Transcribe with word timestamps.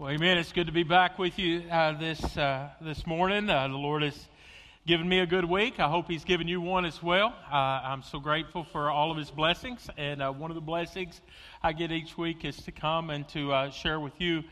Well, 0.00 0.08
amen. 0.08 0.38
It's 0.38 0.52
good 0.52 0.66
to 0.66 0.72
be 0.72 0.82
back 0.82 1.18
with 1.18 1.38
you 1.38 1.62
uh, 1.70 1.92
this 1.92 2.34
uh, 2.34 2.70
this 2.80 3.06
morning. 3.06 3.50
Uh, 3.50 3.68
the 3.68 3.74
Lord 3.74 4.00
has 4.00 4.18
given 4.86 5.06
me 5.06 5.18
a 5.18 5.26
good 5.26 5.44
week. 5.44 5.78
I 5.78 5.90
hope 5.90 6.08
He's 6.08 6.24
given 6.24 6.48
you 6.48 6.58
one 6.58 6.86
as 6.86 7.02
well. 7.02 7.34
Uh, 7.52 7.54
I'm 7.54 8.02
so 8.02 8.18
grateful 8.18 8.64
for 8.64 8.88
all 8.88 9.10
of 9.10 9.18
His 9.18 9.30
blessings, 9.30 9.90
and 9.98 10.22
uh, 10.22 10.32
one 10.32 10.50
of 10.50 10.54
the 10.54 10.62
blessings 10.62 11.20
I 11.62 11.74
get 11.74 11.92
each 11.92 12.16
week 12.16 12.46
is 12.46 12.56
to 12.62 12.72
come 12.72 13.10
and 13.10 13.28
to 13.28 13.52
uh, 13.52 13.70
share 13.72 14.00
with 14.00 14.18
you 14.18 14.42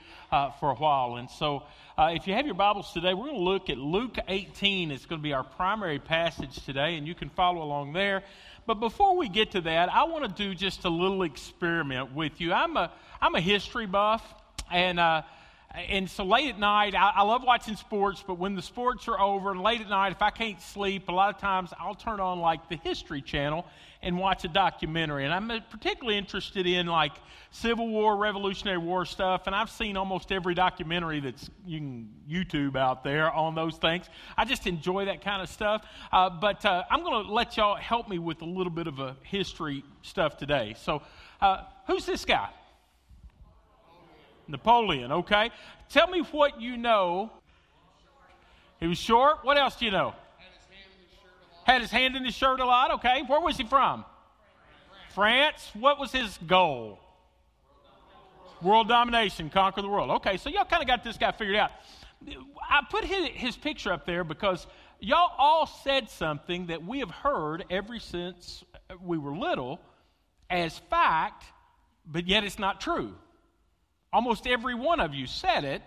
for 0.60 0.70
a 0.70 0.74
while. 0.74 1.16
And 1.16 1.30
so, 1.30 1.62
if 1.98 2.26
you 2.26 2.34
have 2.34 2.44
your 2.44 2.54
Bibles 2.54 2.92
today, 2.92 3.14
we're 3.14 3.28
going 3.28 3.38
to 3.38 3.42
look 3.42 3.70
at 3.70 3.78
Luke 3.78 4.18
18. 4.28 4.90
It's 4.90 5.06
going 5.06 5.18
to 5.18 5.22
be 5.22 5.32
our 5.32 5.44
primary 5.44 5.98
passage 5.98 6.62
today, 6.66 6.96
and 6.96 7.08
you 7.08 7.14
can 7.14 7.30
follow 7.30 7.62
along 7.62 7.94
there. 7.94 8.22
But 8.66 8.80
before 8.80 9.16
we 9.16 9.30
get 9.30 9.52
to 9.52 9.62
that, 9.62 9.90
I 9.90 10.04
want 10.04 10.24
to 10.24 10.42
do 10.44 10.54
just 10.54 10.84
a 10.84 10.90
little 10.90 11.22
experiment 11.22 12.12
with 12.12 12.38
you. 12.38 12.52
I'm 12.52 12.76
a 12.76 12.92
I'm 13.18 13.34
a 13.34 13.40
history 13.40 13.86
buff, 13.86 14.22
and 14.70 15.00
and 15.74 16.08
so 16.08 16.24
late 16.24 16.48
at 16.48 16.58
night, 16.58 16.94
I, 16.94 17.12
I, 17.16 17.22
love 17.22 17.42
watching 17.44 17.76
sports, 17.76 18.24
but 18.26 18.38
when 18.38 18.54
the 18.54 18.62
sports 18.62 19.06
are 19.06 19.20
over 19.20 19.50
and 19.50 19.60
late 19.60 19.82
at 19.82 19.88
night, 19.88 20.12
if 20.12 20.22
I 20.22 20.30
can't 20.30 20.60
sleep, 20.62 21.08
a 21.08 21.12
lot 21.12 21.34
of 21.34 21.40
times 21.40 21.72
I'll 21.78 21.94
turn 21.94 22.20
on 22.20 22.40
like 22.40 22.68
the 22.70 22.76
History 22.76 23.20
Channel 23.20 23.66
and 24.02 24.16
watch 24.16 24.44
a 24.44 24.48
documentary. 24.48 25.24
And 25.24 25.34
I'm 25.34 25.48
particularly 25.70 26.16
interested 26.16 26.66
in 26.66 26.86
like 26.86 27.12
Civil 27.50 27.88
War, 27.88 28.16
Revolutionary 28.16 28.78
War 28.78 29.04
stuff, 29.04 29.42
and 29.46 29.54
I've 29.54 29.70
seen 29.70 29.96
almost 29.96 30.32
every 30.32 30.54
documentary 30.54 31.20
that's 31.20 31.50
you 31.66 31.78
can 31.78 32.08
YouTube 32.28 32.76
out 32.76 33.04
there 33.04 33.30
on 33.30 33.54
those 33.54 33.76
things. 33.76 34.06
I 34.36 34.46
just 34.46 34.66
enjoy 34.66 35.04
that 35.06 35.22
kind 35.22 35.42
of 35.42 35.50
stuff. 35.50 35.84
Uh, 36.10 36.30
but 36.30 36.64
uh, 36.64 36.84
I'm 36.90 37.02
going 37.02 37.26
to 37.26 37.32
let 37.32 37.56
y'all 37.58 37.76
help 37.76 38.08
me 38.08 38.18
with 38.18 38.40
a 38.40 38.46
little 38.46 38.72
bit 38.72 38.86
of 38.86 39.00
a 39.00 39.16
history 39.22 39.84
stuff 40.02 40.38
today. 40.38 40.74
So, 40.78 41.02
uh, 41.42 41.64
who's 41.86 42.06
this 42.06 42.24
guy? 42.24 42.48
Napoleon, 44.48 45.12
okay? 45.12 45.50
Tell 45.88 46.08
me 46.08 46.20
what 46.20 46.60
you 46.60 46.76
know. 46.76 47.30
He 48.80 48.86
was 48.86 48.98
short. 48.98 49.38
What 49.42 49.58
else 49.58 49.76
do 49.76 49.84
you 49.84 49.90
know? 49.90 50.14
Had 51.64 51.82
his 51.82 51.90
hand 51.90 52.16
in 52.16 52.24
his 52.24 52.34
shirt 52.34 52.60
a 52.60 52.64
lot, 52.64 52.92
okay? 52.94 53.22
Where 53.26 53.40
was 53.40 53.56
he 53.56 53.64
from? 53.64 54.04
France. 55.14 55.70
What 55.74 55.98
was 55.98 56.12
his 56.12 56.38
goal? 56.46 56.98
World 58.62 58.88
domination, 58.88 59.50
conquer 59.50 59.82
the 59.82 59.88
world. 59.88 60.10
Okay, 60.10 60.36
so 60.36 60.48
y'all 60.48 60.64
kind 60.64 60.82
of 60.82 60.88
got 60.88 61.04
this 61.04 61.16
guy 61.16 61.30
figured 61.32 61.56
out. 61.56 61.70
I 62.68 62.80
put 62.90 63.04
his, 63.04 63.28
his 63.28 63.56
picture 63.56 63.92
up 63.92 64.06
there 64.06 64.24
because 64.24 64.66
y'all 64.98 65.32
all 65.38 65.66
said 65.66 66.10
something 66.10 66.66
that 66.66 66.84
we 66.84 66.98
have 67.00 67.10
heard 67.10 67.64
ever 67.70 67.98
since 68.00 68.64
we 69.02 69.18
were 69.18 69.36
little 69.36 69.80
as 70.50 70.78
fact, 70.90 71.44
but 72.06 72.26
yet 72.26 72.44
it's 72.44 72.58
not 72.58 72.80
true. 72.80 73.14
Almost 74.12 74.46
every 74.46 74.74
one 74.74 75.00
of 75.00 75.14
you 75.14 75.26
said 75.26 75.64
it. 75.64 75.82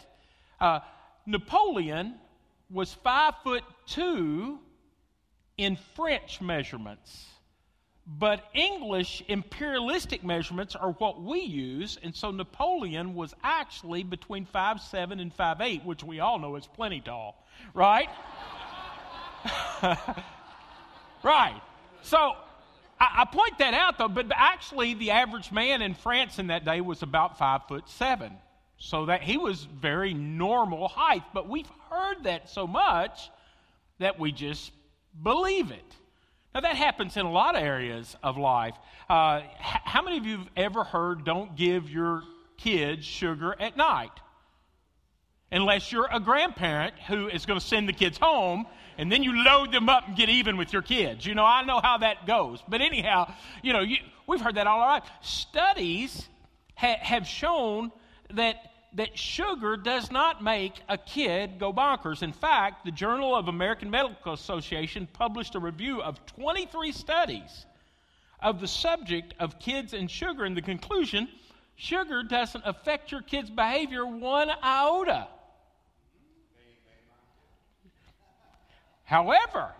Uh, 0.59 0.79
Napoleon 1.25 2.15
was 2.69 2.93
five 2.93 3.33
foot 3.43 3.63
two 3.85 4.59
in 5.57 5.77
French 5.95 6.41
measurements. 6.41 7.27
But 8.07 8.43
English 8.53 9.23
imperialistic 9.27 10.23
measurements 10.23 10.75
are 10.75 10.91
what 10.93 11.21
we 11.21 11.41
use, 11.41 11.99
and 12.01 12.15
so 12.15 12.31
Napoleon 12.31 13.13
was 13.13 13.33
actually 13.43 14.03
between 14.03 14.45
five 14.45 14.81
seven 14.81 15.19
and 15.19 15.33
five 15.33 15.61
eight, 15.61 15.85
which 15.85 16.03
we 16.03 16.19
all 16.19 16.39
know 16.39 16.55
is 16.55 16.65
plenty 16.65 16.99
tall, 16.99 17.45
right? 17.73 18.09
right. 21.23 21.61
So 22.01 22.35
I, 23.01 23.21
I, 23.21 23.25
point 23.25 23.57
that 23.57 23.73
out 23.73 23.97
though, 23.97 24.07
but 24.07 24.27
actually 24.33 24.93
the 24.93 25.11
average 25.11 25.51
man 25.51 25.81
in 25.81 25.95
France 25.95 26.37
in 26.37 26.47
that 26.47 26.63
day 26.63 26.81
was 26.81 27.01
about 27.01 27.39
five 27.39 27.61
foot 27.67 27.89
seven. 27.89 28.37
So 28.77 29.07
that 29.07 29.21
he 29.21 29.37
was 29.37 29.63
very 29.63 30.13
normal 30.13 30.87
height. 30.87 31.23
But 31.33 31.49
we've 31.49 31.69
heard 31.89 32.23
that 32.23 32.49
so 32.49 32.65
much 32.65 33.29
that 33.99 34.19
we 34.19 34.31
just 34.31 34.71
believe 35.21 35.71
it. 35.71 35.95
Now 36.53 36.61
that 36.61 36.75
happens 36.75 37.17
in 37.17 37.25
a 37.25 37.31
lot 37.31 37.55
of 37.55 37.63
areas 37.63 38.15
of 38.23 38.37
life. 38.37 38.75
Uh, 39.09 39.41
how 39.59 40.01
many 40.01 40.17
of 40.17 40.25
you 40.25 40.37
have 40.37 40.49
ever 40.55 40.83
heard 40.83 41.25
don't 41.25 41.55
give 41.55 41.89
your 41.89 42.23
kids 42.57 43.05
sugar 43.05 43.55
at 43.59 43.77
night? 43.77 44.11
Unless 45.51 45.91
you're 45.91 46.07
a 46.11 46.19
grandparent 46.19 46.93
who 47.07 47.27
is 47.27 47.45
going 47.45 47.59
to 47.59 47.65
send 47.65 47.89
the 47.89 47.93
kids 47.93 48.17
home 48.17 48.65
and 48.97 49.11
then 49.11 49.23
you 49.23 49.43
load 49.43 49.71
them 49.71 49.89
up 49.89 50.07
and 50.07 50.15
get 50.15 50.29
even 50.29 50.57
with 50.57 50.71
your 50.73 50.81
kids. 50.81 51.25
You 51.25 51.35
know, 51.35 51.45
I 51.45 51.63
know 51.63 51.79
how 51.81 51.97
that 51.99 52.27
goes. 52.27 52.63
But 52.67 52.81
anyhow, 52.81 53.33
you 53.63 53.73
know, 53.73 53.81
you, 53.81 53.97
we've 54.27 54.41
heard 54.41 54.55
that 54.55 54.67
all 54.67 54.79
our 54.79 54.99
life. 54.99 55.03
Studies 55.21 56.29
ha- 56.75 56.99
have 57.01 57.27
shown 57.27 57.91
that 58.33 58.57
that 58.93 59.17
sugar 59.17 59.77
does 59.77 60.11
not 60.11 60.43
make 60.43 60.73
a 60.89 60.97
kid 60.97 61.59
go 61.59 61.71
bonkers. 61.71 62.23
In 62.23 62.33
fact, 62.33 62.83
the 62.83 62.91
Journal 62.91 63.35
of 63.35 63.47
American 63.47 63.89
Medical 63.89 64.33
Association 64.33 65.07
published 65.13 65.55
a 65.55 65.59
review 65.59 66.01
of 66.01 66.25
23 66.25 66.91
studies 66.91 67.65
of 68.41 68.59
the 68.59 68.67
subject 68.67 69.33
of 69.39 69.59
kids 69.59 69.93
and 69.93 70.11
sugar, 70.11 70.43
and 70.43 70.57
the 70.57 70.61
conclusion 70.61 71.29
sugar 71.75 72.21
doesn't 72.23 72.63
affect 72.65 73.11
your 73.11 73.21
kid's 73.21 73.49
behavior 73.49 74.05
one 74.05 74.49
iota. 74.63 75.27
However, 79.11 79.73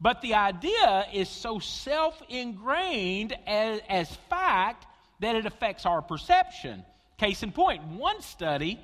but 0.00 0.22
the 0.22 0.34
idea 0.34 1.06
is 1.12 1.28
so 1.28 1.60
self 1.60 2.20
ingrained 2.28 3.32
as, 3.46 3.80
as 3.88 4.12
fact 4.28 4.84
that 5.20 5.36
it 5.36 5.46
affects 5.46 5.86
our 5.86 6.02
perception. 6.02 6.84
Case 7.16 7.44
in 7.44 7.52
point, 7.52 7.84
one 7.84 8.20
study 8.20 8.80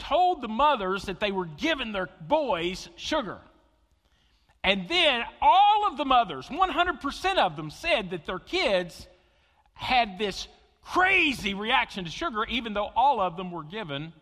told 0.00 0.42
the 0.42 0.48
mothers 0.48 1.04
that 1.04 1.20
they 1.20 1.30
were 1.30 1.44
giving 1.46 1.92
their 1.92 2.08
boys 2.22 2.88
sugar. 2.96 3.38
And 4.64 4.88
then 4.88 5.22
all 5.40 5.86
of 5.86 5.96
the 5.96 6.04
mothers, 6.04 6.48
100% 6.48 7.36
of 7.36 7.54
them, 7.54 7.70
said 7.70 8.10
that 8.10 8.26
their 8.26 8.40
kids 8.40 9.06
had 9.74 10.18
this 10.18 10.48
crazy 10.82 11.54
reaction 11.54 12.04
to 12.04 12.10
sugar, 12.10 12.46
even 12.46 12.74
though 12.74 12.90
all 12.96 13.20
of 13.20 13.36
them 13.36 13.52
were 13.52 13.62
given 13.62 14.12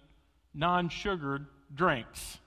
non 0.53 0.91
sugared 0.91 1.47
drinks. 1.75 2.39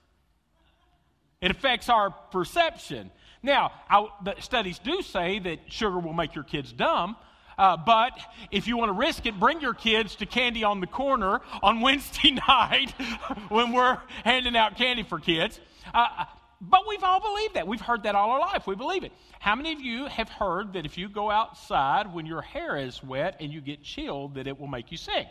It 1.40 1.50
affects 1.50 1.88
our 1.88 2.10
perception. 2.10 3.10
Now, 3.42 3.72
I, 3.88 4.06
the 4.24 4.34
studies 4.40 4.78
do 4.78 5.02
say 5.02 5.38
that 5.40 5.60
sugar 5.68 5.98
will 5.98 6.14
make 6.14 6.34
your 6.34 6.44
kids 6.44 6.72
dumb, 6.72 7.16
uh, 7.58 7.76
but 7.76 8.12
if 8.50 8.66
you 8.66 8.76
want 8.76 8.90
to 8.90 8.94
risk 8.94 9.24
it, 9.26 9.38
bring 9.38 9.60
your 9.60 9.74
kids 9.74 10.16
to 10.16 10.26
Candy 10.26 10.64
on 10.64 10.80
the 10.80 10.86
Corner 10.86 11.40
on 11.62 11.80
Wednesday 11.82 12.32
night 12.32 12.90
when 13.48 13.72
we're 13.72 13.98
handing 14.24 14.56
out 14.56 14.76
candy 14.76 15.02
for 15.02 15.18
kids. 15.18 15.60
Uh, 15.92 16.24
but 16.60 16.80
we've 16.88 17.02
all 17.02 17.20
believed 17.20 17.54
that. 17.54 17.66
We've 17.66 17.80
heard 17.80 18.04
that 18.04 18.14
all 18.14 18.30
our 18.30 18.40
life. 18.40 18.66
We 18.66 18.74
believe 18.74 19.04
it. 19.04 19.12
How 19.38 19.54
many 19.54 19.72
of 19.72 19.80
you 19.80 20.06
have 20.06 20.28
heard 20.28 20.72
that 20.72 20.86
if 20.86 20.96
you 20.96 21.08
go 21.08 21.30
outside 21.30 22.12
when 22.12 22.24
your 22.26 22.42
hair 22.42 22.76
is 22.76 23.02
wet 23.02 23.36
and 23.40 23.52
you 23.52 23.60
get 23.60 23.82
chilled, 23.82 24.34
that 24.34 24.46
it 24.46 24.58
will 24.58 24.66
make 24.66 24.90
you 24.90 24.96
sick? 24.96 25.26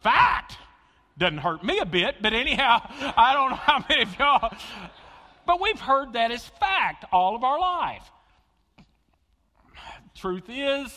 Fact. 0.00 0.58
Doesn't 1.16 1.38
hurt 1.38 1.62
me 1.62 1.78
a 1.78 1.86
bit, 1.86 2.16
but 2.20 2.32
anyhow, 2.32 2.80
I 3.16 3.32
don't 3.34 3.50
know 3.50 3.56
how 3.56 3.84
many 3.88 4.02
of 4.02 4.18
y'all. 4.18 4.52
But 5.46 5.60
we've 5.60 5.80
heard 5.80 6.14
that 6.14 6.30
as 6.30 6.44
fact 6.44 7.04
all 7.12 7.36
of 7.36 7.44
our 7.44 7.58
life. 7.58 8.10
Truth 10.14 10.44
is, 10.48 10.96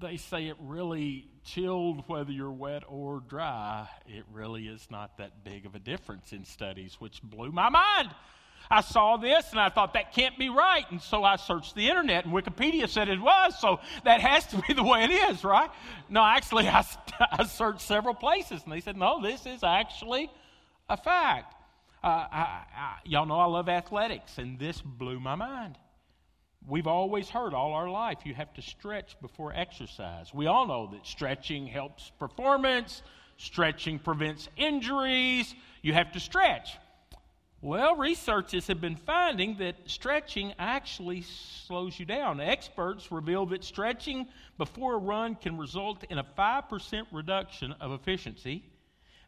they 0.00 0.16
say 0.16 0.46
it 0.46 0.56
really 0.60 1.28
chilled 1.44 2.04
whether 2.08 2.30
you're 2.30 2.52
wet 2.52 2.84
or 2.88 3.20
dry. 3.20 3.88
It 4.06 4.24
really 4.32 4.68
is 4.68 4.86
not 4.90 5.18
that 5.18 5.44
big 5.44 5.66
of 5.66 5.74
a 5.74 5.78
difference 5.78 6.32
in 6.32 6.44
studies, 6.44 6.96
which 6.98 7.22
blew 7.22 7.52
my 7.52 7.68
mind. 7.68 8.10
I 8.70 8.80
saw 8.80 9.16
this 9.16 9.50
and 9.50 9.60
I 9.60 9.68
thought 9.68 9.94
that 9.94 10.12
can't 10.12 10.38
be 10.38 10.48
right. 10.48 10.84
And 10.90 11.00
so 11.00 11.24
I 11.24 11.36
searched 11.36 11.74
the 11.74 11.88
internet 11.88 12.24
and 12.24 12.34
Wikipedia 12.34 12.88
said 12.88 13.08
it 13.08 13.20
was. 13.20 13.58
So 13.60 13.80
that 14.04 14.20
has 14.20 14.46
to 14.48 14.62
be 14.66 14.74
the 14.74 14.82
way 14.82 15.04
it 15.04 15.10
is, 15.10 15.44
right? 15.44 15.70
No, 16.08 16.22
actually, 16.24 16.68
I, 16.68 16.84
I 17.32 17.44
searched 17.44 17.82
several 17.82 18.14
places 18.14 18.62
and 18.64 18.72
they 18.72 18.80
said, 18.80 18.96
no, 18.96 19.20
this 19.22 19.46
is 19.46 19.62
actually 19.62 20.30
a 20.88 20.96
fact. 20.96 21.54
Uh, 22.02 22.26
I, 22.30 22.62
I, 22.76 22.96
y'all 23.04 23.26
know 23.26 23.38
I 23.38 23.46
love 23.46 23.68
athletics 23.68 24.38
and 24.38 24.58
this 24.58 24.80
blew 24.80 25.20
my 25.20 25.34
mind. 25.34 25.76
We've 26.68 26.86
always 26.88 27.28
heard 27.28 27.54
all 27.54 27.74
our 27.74 27.88
life 27.88 28.18
you 28.24 28.34
have 28.34 28.52
to 28.54 28.62
stretch 28.62 29.16
before 29.20 29.52
exercise. 29.54 30.34
We 30.34 30.48
all 30.48 30.66
know 30.66 30.88
that 30.92 31.06
stretching 31.06 31.66
helps 31.66 32.10
performance, 32.18 33.02
stretching 33.36 34.00
prevents 34.00 34.48
injuries. 34.56 35.54
You 35.82 35.92
have 35.92 36.10
to 36.12 36.20
stretch. 36.20 36.76
Well, 37.62 37.96
researchers 37.96 38.66
have 38.66 38.82
been 38.82 38.96
finding 38.96 39.56
that 39.58 39.76
stretching 39.86 40.52
actually 40.58 41.22
slows 41.22 41.98
you 41.98 42.04
down. 42.04 42.38
Experts 42.38 43.10
reveal 43.10 43.46
that 43.46 43.64
stretching 43.64 44.28
before 44.58 44.94
a 44.94 44.98
run 44.98 45.36
can 45.36 45.56
result 45.56 46.04
in 46.10 46.18
a 46.18 46.24
5% 46.24 47.06
reduction 47.12 47.72
of 47.80 47.92
efficiency. 47.92 48.62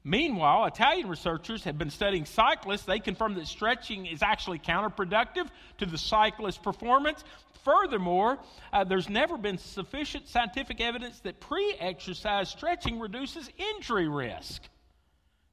Meanwhile, 0.04 0.66
Italian 0.66 1.08
researchers 1.08 1.64
have 1.64 1.78
been 1.78 1.90
studying 1.90 2.26
cyclists. 2.26 2.82
They 2.82 3.00
confirm 3.00 3.34
that 3.34 3.46
stretching 3.46 4.06
is 4.06 4.22
actually 4.22 4.58
counterproductive 4.58 5.48
to 5.78 5.86
the 5.86 5.98
cyclist's 5.98 6.60
performance. 6.60 7.24
Furthermore, 7.64 8.38
uh, 8.72 8.84
there's 8.84 9.08
never 9.08 9.36
been 9.38 9.58
sufficient 9.58 10.28
scientific 10.28 10.80
evidence 10.80 11.20
that 11.20 11.40
pre 11.40 11.74
exercise 11.80 12.50
stretching 12.50 12.98
reduces 12.98 13.50
injury 13.56 14.08
risk. 14.08 14.62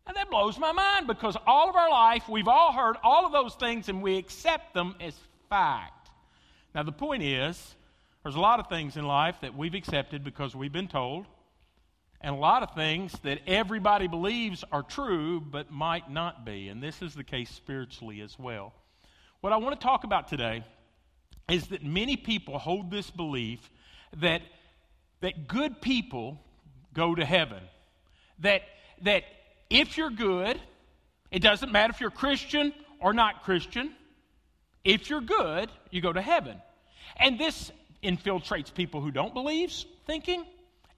And 0.07 0.15
that 0.15 0.29
blows 0.29 0.59
my 0.59 0.71
mind 0.71 1.07
because 1.07 1.35
all 1.47 1.69
of 1.69 1.75
our 1.75 1.89
life, 1.89 2.29
we've 2.29 2.47
all 2.47 2.73
heard 2.73 2.95
all 3.03 3.25
of 3.25 3.31
those 3.31 3.55
things 3.55 3.89
and 3.89 4.01
we 4.01 4.17
accept 4.17 4.73
them 4.73 4.95
as 4.99 5.15
fact. 5.49 6.09
Now, 6.73 6.83
the 6.83 6.91
point 6.91 7.23
is, 7.23 7.75
there's 8.23 8.35
a 8.35 8.39
lot 8.39 8.59
of 8.59 8.67
things 8.67 8.97
in 8.97 9.05
life 9.05 9.37
that 9.41 9.55
we've 9.55 9.73
accepted 9.73 10.23
because 10.23 10.55
we've 10.55 10.71
been 10.71 10.87
told, 10.87 11.25
and 12.21 12.35
a 12.35 12.37
lot 12.39 12.63
of 12.63 12.73
things 12.73 13.13
that 13.23 13.39
everybody 13.45 14.07
believes 14.07 14.63
are 14.71 14.83
true 14.83 15.39
but 15.39 15.71
might 15.71 16.09
not 16.09 16.45
be. 16.45 16.69
And 16.69 16.81
this 16.81 17.01
is 17.01 17.13
the 17.13 17.23
case 17.23 17.49
spiritually 17.49 18.21
as 18.21 18.37
well. 18.37 18.73
What 19.41 19.53
I 19.53 19.57
want 19.57 19.79
to 19.79 19.83
talk 19.83 20.03
about 20.03 20.27
today 20.27 20.63
is 21.49 21.67
that 21.67 21.83
many 21.83 22.17
people 22.17 22.57
hold 22.57 22.89
this 22.89 23.11
belief 23.11 23.69
that, 24.17 24.41
that 25.21 25.47
good 25.47 25.81
people 25.81 26.41
go 26.93 27.13
to 27.13 27.23
heaven. 27.23 27.61
That, 28.39 28.63
that 29.01 29.23
if 29.69 29.97
you're 29.97 30.09
good, 30.09 30.59
it 31.31 31.39
doesn't 31.39 31.71
matter 31.71 31.91
if 31.91 31.99
you're 31.99 32.11
Christian 32.11 32.73
or 32.99 33.13
not 33.13 33.43
Christian, 33.43 33.91
if 34.83 35.09
you're 35.09 35.21
good, 35.21 35.69
you 35.89 36.01
go 36.01 36.13
to 36.13 36.21
heaven. 36.21 36.61
And 37.17 37.39
this 37.39 37.71
infiltrates 38.03 38.73
people 38.73 39.01
who 39.01 39.11
don't 39.11 39.33
believe 39.33 39.73
thinking. 40.05 40.45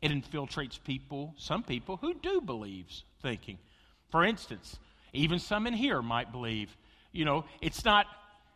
It 0.02 0.12
infiltrates 0.12 0.82
people, 0.84 1.34
some 1.38 1.64
people 1.64 1.98
who 1.98 2.14
do 2.14 2.42
believe 2.42 2.86
thinking. 3.22 3.58
For 4.12 4.24
instance, 4.24 4.78
even 5.14 5.40
some 5.40 5.68
in 5.68 5.74
here 5.74 6.02
might 6.02 6.32
believe, 6.32 6.76
you 7.12 7.26
know, 7.26 7.46
it's 7.62 7.84
not 7.84 8.06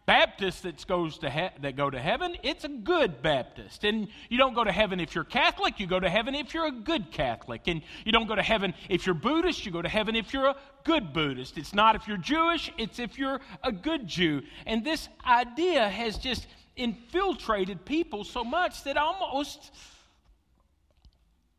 Baptist 0.05 0.63
that 0.63 0.85
goes 0.87 1.19
to 1.19 1.29
he- 1.29 1.61
that 1.61 1.75
go 1.75 1.89
to 1.89 1.99
heaven. 1.99 2.35
It's 2.43 2.63
a 2.63 2.69
good 2.69 3.21
Baptist, 3.21 3.83
and 3.83 4.07
you 4.29 4.37
don't 4.37 4.53
go 4.53 4.63
to 4.63 4.71
heaven 4.71 4.99
if 4.99 5.13
you're 5.13 5.23
Catholic. 5.23 5.79
You 5.79 5.87
go 5.87 5.99
to 5.99 6.09
heaven 6.09 6.33
if 6.35 6.53
you're 6.53 6.65
a 6.65 6.71
good 6.71 7.11
Catholic, 7.11 7.67
and 7.67 7.81
you 8.03 8.11
don't 8.11 8.27
go 8.27 8.35
to 8.35 8.41
heaven 8.41 8.73
if 8.89 9.05
you're 9.05 9.15
Buddhist. 9.15 9.65
You 9.65 9.71
go 9.71 9.81
to 9.81 9.89
heaven 9.89 10.15
if 10.15 10.33
you're 10.33 10.47
a 10.47 10.55
good 10.83 11.13
Buddhist. 11.13 11.57
It's 11.57 11.73
not 11.73 11.95
if 11.95 12.07
you're 12.07 12.17
Jewish. 12.17 12.71
It's 12.77 12.99
if 12.99 13.17
you're 13.17 13.39
a 13.63 13.71
good 13.71 14.07
Jew. 14.07 14.41
And 14.65 14.83
this 14.83 15.07
idea 15.25 15.87
has 15.87 16.17
just 16.17 16.47
infiltrated 16.75 17.85
people 17.85 18.23
so 18.23 18.43
much 18.43 18.83
that 18.85 18.97
almost 18.97 19.71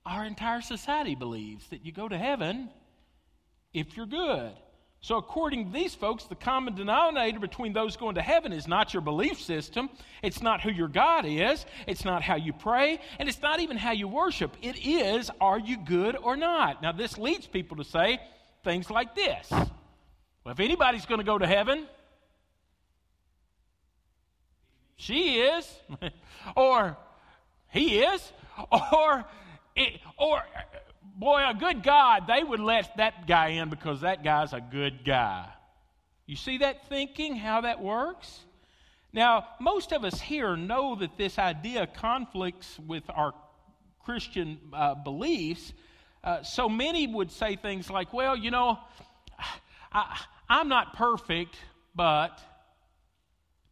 our 0.05 0.25
entire 0.25 0.62
society 0.62 1.15
believes 1.15 1.69
that 1.69 1.85
you 1.87 1.93
go 1.93 2.09
to 2.09 2.19
heaven 2.19 2.71
if 3.73 3.97
you're 3.97 4.06
good. 4.06 4.53
So, 5.04 5.16
according 5.16 5.66
to 5.66 5.72
these 5.72 5.96
folks, 5.96 6.25
the 6.25 6.37
common 6.37 6.76
denominator 6.76 7.40
between 7.40 7.72
those 7.72 7.96
going 7.96 8.14
to 8.14 8.22
heaven 8.22 8.52
is 8.52 8.69
not 8.69 8.94
your 8.94 9.00
belief 9.00 9.40
system. 9.40 9.90
It's 10.22 10.40
not 10.40 10.60
who 10.60 10.70
your 10.70 10.87
God 10.87 11.26
is. 11.26 11.66
It's 11.88 12.04
not 12.04 12.22
how 12.22 12.37
you 12.37 12.52
pray. 12.52 13.00
And 13.19 13.28
it's 13.28 13.43
not 13.43 13.58
even 13.58 13.76
how 13.76 13.90
you 13.90 14.06
worship. 14.06 14.56
It 14.62 14.87
is, 14.87 15.28
are 15.40 15.58
you 15.58 15.76
good 15.76 16.16
or 16.16 16.37
not? 16.37 16.82
Now, 16.82 16.93
this 16.93 17.19
leads 17.19 17.49
people 17.49 17.78
to 17.78 17.84
say 17.84 18.20
things 18.62 18.90
like 18.90 19.16
this 19.16 19.50
Well, 19.50 20.52
if 20.52 20.60
anybody's 20.60 21.04
going 21.04 21.19
to 21.19 21.26
go 21.26 21.37
to 21.37 21.49
heaven, 21.49 21.88
she 24.94 25.40
is, 25.40 25.69
or 26.56 26.96
he 27.72 27.99
is, 27.99 28.32
or, 28.70 29.25
or 30.16 30.43
boy, 31.16 31.43
a 31.49 31.54
good 31.54 31.82
God, 31.82 32.26
they 32.26 32.43
would 32.43 32.60
let 32.60 32.96
that 32.96 33.26
guy 33.26 33.49
in 33.49 33.69
because 33.70 34.00
that 34.00 34.25
guy's 34.25 34.52
a 34.52 34.60
good 34.60 35.04
guy. 35.04 35.49
You 36.26 36.37
see 36.37 36.58
that 36.58 36.88
thinking, 36.88 37.37
how 37.37 37.62
that 37.62 37.81
works? 37.81 38.40
Now, 39.12 39.46
most 39.60 39.93
of 39.93 40.04
us 40.04 40.20
here 40.20 40.56
know 40.56 40.94
that 40.96 41.19
this 41.19 41.38
idea 41.38 41.87
conflicts 41.87 42.78
with 42.78 43.04
our 43.10 43.34
Christian 44.04 44.58
uh, 44.72 44.94
beliefs. 44.94 45.72
Uh, 46.25 46.43
so 46.43 46.69
many 46.69 47.06
would 47.06 47.31
say 47.31 47.56
things 47.56 47.90
like, 47.90 48.12
well, 48.12 48.37
you 48.37 48.50
know, 48.50 48.78
I, 49.93 50.19
I'm 50.49 50.69
not 50.69 50.94
perfect, 50.96 51.56
but 51.94 52.40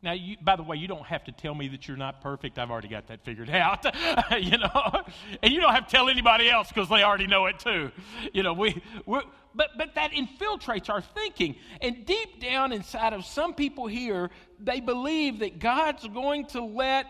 now, 0.02 0.12
you, 0.12 0.37
by 0.41 0.56
the 0.56 0.62
way, 0.62 0.79
you 0.79 0.88
don't 0.88 1.05
have 1.05 1.25
to 1.25 1.32
tell 1.32 1.55
me 1.55 1.69
that 1.69 1.87
you're 1.87 1.97
not 1.97 2.23
perfect. 2.23 2.58
I've 2.58 2.70
already 2.70 2.88
got 2.88 3.08
that 3.08 3.23
figured 3.23 3.50
out, 3.50 3.85
you 4.41 4.56
know. 4.56 5.02
And 5.43 5.52
you 5.52 5.61
don't 5.61 5.75
have 5.75 5.88
to 5.88 5.91
tell 5.91 6.08
anybody 6.08 6.49
else 6.49 6.69
because 6.69 6.88
they 6.88 7.02
already 7.02 7.26
know 7.26 7.47
it 7.47 7.58
too. 7.58 7.91
You 8.32 8.43
know, 8.43 8.55
we, 8.55 8.82
we 9.05 9.20
but 9.55 9.70
but 9.76 9.94
that 9.97 10.12
infiltrates 10.12 10.88
our 10.88 11.02
thinking. 11.02 11.56
And 11.82 12.06
deep 12.06 12.41
down 12.41 12.73
inside 12.73 13.12
of 13.12 13.26
some 13.26 13.52
people 13.52 13.88
here, 13.88 14.31
they 14.58 14.81
believe 14.81 15.41
that 15.41 15.58
God's 15.58 16.06
going 16.08 16.47
to 16.47 16.62
let 16.62 17.05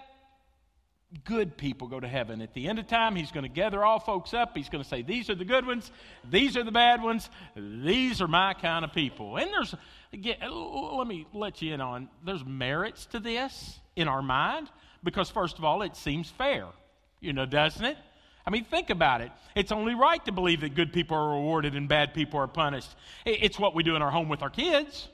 good 1.24 1.56
people 1.56 1.86
go 1.86 2.00
to 2.00 2.08
heaven. 2.08 2.40
At 2.40 2.54
the 2.54 2.68
end 2.68 2.80
of 2.80 2.88
time, 2.88 3.14
He's 3.14 3.30
going 3.30 3.44
to 3.44 3.48
gather 3.48 3.84
all 3.84 4.00
folks 4.00 4.34
up. 4.34 4.56
He's 4.56 4.68
going 4.68 4.82
to 4.82 4.88
say, 4.88 5.02
"These 5.02 5.30
are 5.30 5.36
the 5.36 5.44
good 5.44 5.64
ones. 5.64 5.92
These 6.28 6.56
are 6.56 6.64
the 6.64 6.72
bad 6.72 7.02
ones. 7.04 7.30
These 7.54 8.20
are 8.20 8.28
my 8.28 8.54
kind 8.54 8.84
of 8.84 8.92
people." 8.92 9.36
And 9.36 9.48
there's 9.52 9.76
Again, 10.12 10.36
let 10.40 11.06
me 11.06 11.26
let 11.32 11.62
you 11.62 11.72
in 11.72 11.80
on 11.80 12.08
there's 12.24 12.44
merits 12.44 13.06
to 13.06 13.20
this 13.20 13.78
in 13.94 14.08
our 14.08 14.22
mind 14.22 14.68
because, 15.04 15.30
first 15.30 15.58
of 15.58 15.64
all, 15.64 15.82
it 15.82 15.96
seems 15.96 16.28
fair, 16.28 16.66
you 17.20 17.32
know, 17.32 17.46
doesn't 17.46 17.84
it? 17.84 17.96
I 18.46 18.50
mean, 18.50 18.64
think 18.64 18.90
about 18.90 19.20
it. 19.20 19.30
It's 19.54 19.70
only 19.70 19.94
right 19.94 20.24
to 20.24 20.32
believe 20.32 20.62
that 20.62 20.74
good 20.74 20.92
people 20.92 21.16
are 21.16 21.30
rewarded 21.30 21.76
and 21.76 21.88
bad 21.88 22.14
people 22.14 22.40
are 22.40 22.48
punished. 22.48 22.88
It's 23.24 23.58
what 23.58 23.74
we 23.74 23.82
do 23.82 23.94
in 23.94 24.02
our 24.02 24.10
home 24.10 24.28
with 24.28 24.42
our 24.42 24.50
kids. 24.50 25.08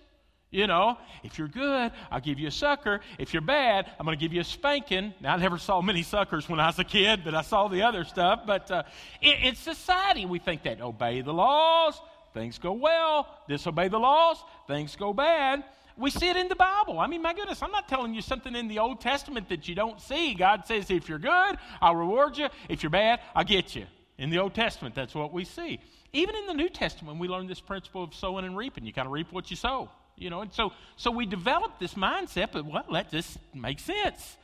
You 0.51 0.69
know, 0.69 0.97
if 1.25 1.39
you're 1.39 1.49
good, 1.49 1.91
I'll 2.11 2.21
give 2.21 2.39
you 2.39 2.47
a 2.49 2.53
sucker. 2.53 3.01
If 3.19 3.35
you're 3.35 3.43
bad, 3.43 3.91
I'm 3.99 4.07
going 4.07 4.17
to 4.17 4.25
give 4.25 4.33
you 4.33 4.41
a 4.41 4.45
spanking. 4.45 5.13
Now, 5.21 5.35
I 5.35 5.37
never 5.39 5.59
saw 5.59 5.83
many 5.83 6.03
suckers 6.03 6.49
when 6.49 6.61
I 6.61 6.67
was 6.69 6.79
a 6.79 6.85
kid, 6.85 7.23
but 7.25 7.35
I 7.35 7.43
saw 7.43 7.67
the 7.69 7.83
other 7.83 8.05
stuff. 8.05 8.43
But 8.47 8.71
uh, 8.71 8.85
in, 9.21 9.35
in 9.43 9.55
society, 9.57 10.25
we 10.25 10.39
think 10.39 10.63
that 10.63 10.81
obey 10.81 11.21
the 11.21 11.35
laws, 11.35 12.01
Things 12.37 12.59
go 12.59 12.73
well, 12.73 13.27
disobey 13.49 13.89
the 13.89 13.99
laws, 13.99 14.37
things 14.67 14.95
go 14.95 15.15
bad. 15.15 15.65
We 15.97 16.11
see 16.11 16.29
it 16.29 16.37
in 16.37 16.49
the 16.49 16.55
Bible. 16.55 17.01
I 17.01 17.07
mean, 17.07 17.23
my 17.23 17.33
goodness, 17.33 17.63
I'm 17.63 17.71
not 17.71 17.89
telling 17.89 18.13
you 18.13 18.21
something 18.21 18.55
in 18.55 18.69
the 18.69 18.79
Old 18.79 19.01
Testament 19.01 19.49
that 19.49 19.67
you 19.67 19.75
don't 19.75 19.99
see. 19.99 20.35
God 20.35 20.67
says, 20.67 20.91
if 20.91 21.09
you're 21.09 21.19
good, 21.19 21.57
I'll 21.81 21.97
reward 21.97 22.37
you. 22.37 22.49
If 22.69 22.83
you're 22.83 22.91
bad, 22.91 23.21
I'll 23.35 23.43
get 23.43 23.75
you. 23.75 23.87
In 24.19 24.29
the 24.29 24.37
Old 24.37 24.53
Testament, 24.53 24.95
that's 24.95 25.15
what 25.15 25.33
we 25.33 25.47
see. 25.47 25.81
Even 26.13 26.37
in 26.37 26.47
the 26.47 26.53
New 26.53 26.69
Testament, 26.69 27.19
we 27.19 27.27
learn 27.27 27.47
this 27.47 27.61
principle 27.61 28.05
of 28.05 28.15
sowing 28.15 28.45
and 28.45 28.55
reaping. 28.55 28.85
You 28.85 28.93
kind 28.93 29.07
of 29.07 29.13
reap 29.13 29.33
what 29.33 29.49
you 29.49 29.57
sow. 29.57 29.89
You 30.19 30.29
know, 30.29 30.43
and 30.43 30.53
so 30.53 30.75
so 30.97 31.11
we 31.11 31.25
develop 31.25 31.79
this 31.79 31.95
mindset, 31.95 32.49
but 32.53 32.67
well, 32.67 32.85
that 32.93 33.11
just 33.11 33.39
makes 33.55 33.83
sense. 33.83 34.37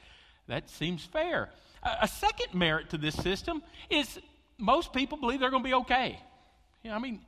That 0.48 0.70
seems 0.70 1.04
fair. 1.04 1.50
a 1.84 2.08
second 2.08 2.54
merit 2.58 2.88
to 2.90 2.96
this 2.96 3.16
system 3.16 3.62
is 3.90 4.18
most 4.56 4.94
people 4.94 5.18
believe 5.18 5.40
they're 5.40 5.50
going 5.50 5.62
to 5.62 5.68
be 5.68 5.74
okay. 5.74 6.18
You 6.82 6.90
know, 6.90 6.96
I 6.96 6.98
mean, 6.98 7.20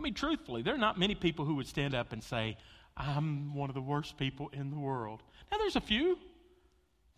I 0.00 0.02
mean, 0.02 0.14
truthfully, 0.14 0.62
there 0.62 0.74
are 0.74 0.78
not 0.78 0.98
many 0.98 1.14
people 1.14 1.44
who 1.44 1.56
would 1.56 1.66
stand 1.66 1.94
up 1.94 2.14
and 2.14 2.24
say, 2.24 2.56
I'm 2.96 3.54
one 3.54 3.68
of 3.68 3.74
the 3.74 3.82
worst 3.82 4.16
people 4.16 4.48
in 4.54 4.70
the 4.70 4.78
world. 4.78 5.22
Now, 5.52 5.58
there's 5.58 5.76
a 5.76 5.80
few, 5.80 6.16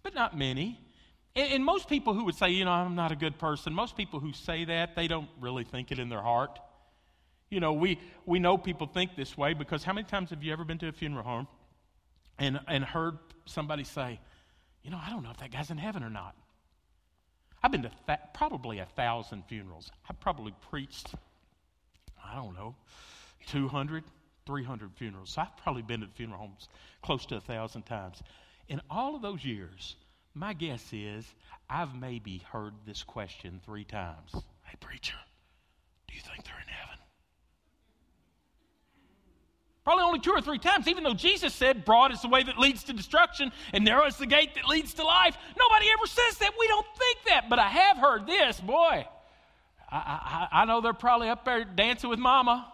but 0.02 0.16
not 0.16 0.36
many. 0.36 0.80
And, 1.36 1.52
and, 1.52 1.64
most 1.64 1.88
people 1.88 2.12
who 2.12 2.24
would 2.24 2.34
say, 2.34 2.50
you 2.50 2.64
know, 2.64 2.72
I'm 2.72 2.96
not 2.96 3.12
a 3.12 3.16
good 3.16 3.38
person, 3.38 3.72
most 3.72 3.96
people 3.96 4.18
who 4.18 4.32
say 4.32 4.64
that, 4.64 4.96
they 4.96 5.06
don't 5.06 5.28
really 5.40 5.62
think 5.62 5.92
it 5.92 6.00
in 6.00 6.08
their 6.08 6.22
heart. 6.22 6.58
You 7.50 7.60
know, 7.60 7.72
we, 7.72 8.00
we 8.26 8.40
know 8.40 8.58
people 8.58 8.88
think 8.88 9.14
this 9.14 9.38
way 9.38 9.54
because 9.54 9.84
how 9.84 9.92
many 9.92 10.08
times 10.08 10.30
have 10.30 10.42
you 10.42 10.52
ever 10.52 10.64
been 10.64 10.78
to 10.78 10.88
a 10.88 10.92
funeral 10.92 11.22
home 11.22 11.46
and, 12.40 12.58
and 12.66 12.82
heard 12.82 13.16
somebody 13.44 13.84
say, 13.84 14.18
you 14.82 14.90
know, 14.90 14.98
I 15.00 15.08
don't 15.08 15.22
know 15.22 15.30
if 15.30 15.36
that 15.36 15.52
guy's 15.52 15.70
in 15.70 15.78
heaven 15.78 16.02
or 16.02 16.10
not? 16.10 16.34
I've 17.62 17.70
been 17.70 17.82
to 17.82 17.92
th- 18.08 18.18
probably 18.34 18.80
a 18.80 18.86
thousand 18.86 19.44
funerals. 19.46 19.92
I've 20.10 20.18
probably 20.18 20.52
preached 20.68 21.14
I 22.32 22.36
don't 22.36 22.54
know, 22.54 22.74
200, 23.48 24.04
300 24.46 24.90
funerals. 24.94 25.36
I've 25.36 25.56
probably 25.58 25.82
been 25.82 26.00
to 26.00 26.06
funeral 26.06 26.40
homes 26.40 26.68
close 27.02 27.26
to 27.26 27.36
a 27.36 27.40
thousand 27.40 27.82
times. 27.82 28.22
In 28.68 28.80
all 28.90 29.14
of 29.14 29.22
those 29.22 29.44
years, 29.44 29.96
my 30.34 30.54
guess 30.54 30.92
is 30.92 31.26
I've 31.68 31.94
maybe 31.94 32.42
heard 32.50 32.72
this 32.86 33.02
question 33.02 33.60
three 33.64 33.84
times. 33.84 34.32
Hey, 34.64 34.76
preacher, 34.80 35.16
do 36.08 36.14
you 36.14 36.20
think 36.20 36.44
they're 36.44 36.54
in 36.54 36.68
heaven? 36.68 36.98
Probably 39.84 40.04
only 40.04 40.20
two 40.20 40.30
or 40.30 40.40
three 40.40 40.58
times, 40.58 40.86
even 40.86 41.02
though 41.02 41.14
Jesus 41.14 41.52
said, 41.52 41.84
Broad 41.84 42.12
is 42.12 42.22
the 42.22 42.28
way 42.28 42.44
that 42.44 42.56
leads 42.56 42.84
to 42.84 42.92
destruction, 42.92 43.50
and 43.72 43.84
narrow 43.84 44.06
is 44.06 44.16
the 44.16 44.26
gate 44.26 44.54
that 44.54 44.68
leads 44.68 44.94
to 44.94 45.04
life. 45.04 45.36
Nobody 45.58 45.86
ever 45.90 46.06
says 46.06 46.38
that. 46.38 46.52
We 46.58 46.68
don't 46.68 46.86
think 46.96 47.18
that. 47.26 47.50
But 47.50 47.58
I 47.58 47.68
have 47.68 47.98
heard 47.98 48.26
this, 48.26 48.60
boy. 48.60 49.04
I, 49.92 50.48
I, 50.52 50.62
I 50.62 50.64
know 50.64 50.80
they're 50.80 50.94
probably 50.94 51.28
up 51.28 51.44
there 51.44 51.64
dancing 51.64 52.08
with 52.08 52.18
mama. 52.18 52.72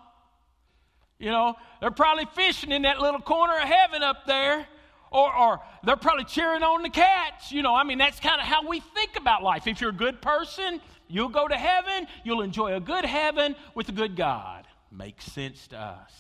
You 1.18 1.30
know, 1.30 1.56
they're 1.80 1.90
probably 1.90 2.26
fishing 2.36 2.70
in 2.70 2.82
that 2.82 3.00
little 3.00 3.20
corner 3.20 3.54
of 3.54 3.68
heaven 3.68 4.02
up 4.02 4.24
there. 4.26 4.66
Or, 5.10 5.34
or 5.34 5.60
they're 5.82 5.96
probably 5.96 6.24
cheering 6.24 6.62
on 6.62 6.82
the 6.82 6.90
cats. 6.90 7.50
You 7.50 7.62
know, 7.62 7.74
I 7.74 7.82
mean, 7.82 7.98
that's 7.98 8.20
kind 8.20 8.40
of 8.40 8.46
how 8.46 8.68
we 8.68 8.80
think 8.80 9.16
about 9.16 9.42
life. 9.42 9.66
If 9.66 9.80
you're 9.80 9.90
a 9.90 9.92
good 9.92 10.22
person, 10.22 10.80
you'll 11.08 11.30
go 11.30 11.48
to 11.48 11.56
heaven. 11.56 12.06
You'll 12.24 12.42
enjoy 12.42 12.74
a 12.74 12.80
good 12.80 13.04
heaven 13.04 13.56
with 13.74 13.88
a 13.88 13.92
good 13.92 14.16
God. 14.16 14.66
Makes 14.92 15.24
sense 15.24 15.66
to 15.68 15.78
us. 15.78 16.12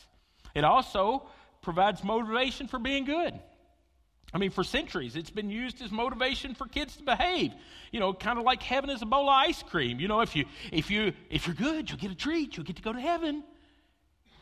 It 0.54 0.64
also 0.64 1.28
provides 1.62 2.02
motivation 2.02 2.66
for 2.66 2.78
being 2.78 3.04
good. 3.04 3.38
I 4.34 4.38
mean, 4.38 4.50
for 4.50 4.64
centuries, 4.64 5.16
it's 5.16 5.30
been 5.30 5.50
used 5.50 5.80
as 5.82 5.90
motivation 5.90 6.54
for 6.54 6.66
kids 6.66 6.96
to 6.96 7.02
behave. 7.02 7.52
You 7.92 8.00
know, 8.00 8.12
kind 8.12 8.38
of 8.38 8.44
like 8.44 8.62
heaven 8.62 8.90
is 8.90 9.02
a 9.02 9.06
bowl 9.06 9.28
of 9.28 9.34
ice 9.48 9.62
cream. 9.62 10.00
You 10.00 10.08
know, 10.08 10.20
if 10.20 10.36
you 10.36 10.44
if 10.72 10.90
you 10.90 11.12
if 11.30 11.46
you're 11.46 11.56
good, 11.56 11.88
you'll 11.88 11.98
get 11.98 12.10
a 12.10 12.14
treat. 12.14 12.56
You'll 12.56 12.66
get 12.66 12.76
to 12.76 12.82
go 12.82 12.92
to 12.92 13.00
heaven. 13.00 13.42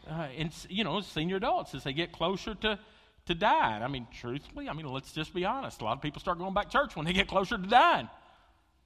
uh, 0.09 0.29
in, 0.37 0.51
you 0.69 0.85
know, 0.85 1.01
senior 1.01 1.37
adults 1.37 1.75
as 1.75 1.85
they 1.85 1.93
get 1.93 2.13
closer 2.13 2.55
to, 2.55 2.79
to 3.27 3.35
dying. 3.35 3.83
I 3.83 3.89
mean, 3.89 4.07
truthfully, 4.21 4.69
I 4.69 4.73
mean, 4.73 4.87
let's 4.87 5.13
just 5.13 5.35
be 5.35 5.45
honest. 5.45 5.81
A 5.81 5.85
lot 5.85 5.97
of 5.97 6.03
people 6.03 6.21
start 6.21 6.39
going 6.39 6.55
back 6.55 6.71
to 6.71 6.73
church 6.79 6.97
when 6.97 7.07
they 7.07 7.13
get 7.13 7.29
closer 7.29 7.57
to 7.57 7.67
dying. 7.67 8.09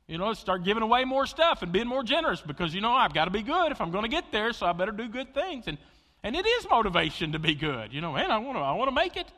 You 0.08 0.18
know, 0.18 0.32
start 0.32 0.64
giving 0.64 0.82
away 0.82 1.04
more 1.04 1.26
stuff 1.26 1.62
and 1.62 1.70
being 1.72 1.86
more 1.86 2.02
generous 2.02 2.40
because, 2.40 2.74
you 2.74 2.80
know, 2.80 2.92
I've 2.92 3.14
got 3.14 3.26
to 3.26 3.30
be 3.30 3.42
good 3.42 3.70
if 3.70 3.80
I'm 3.80 3.92
going 3.92 4.04
to 4.04 4.10
get 4.10 4.32
there, 4.32 4.52
so 4.52 4.66
I 4.66 4.72
better 4.72 4.92
do 4.92 5.08
good 5.08 5.34
things. 5.34 5.68
And, 5.68 5.78
and 6.22 6.34
it 6.34 6.46
is 6.46 6.68
motivation 6.68 7.32
to 7.32 7.38
be 7.38 7.54
good. 7.54 7.92
You 7.92 8.00
know, 8.00 8.12
man, 8.12 8.30
I 8.30 8.38
want 8.38 8.58
to 8.58 8.60
I 8.62 8.72
want 8.72 8.88
to 8.88 8.94
make 8.94 9.16
it. 9.16 9.28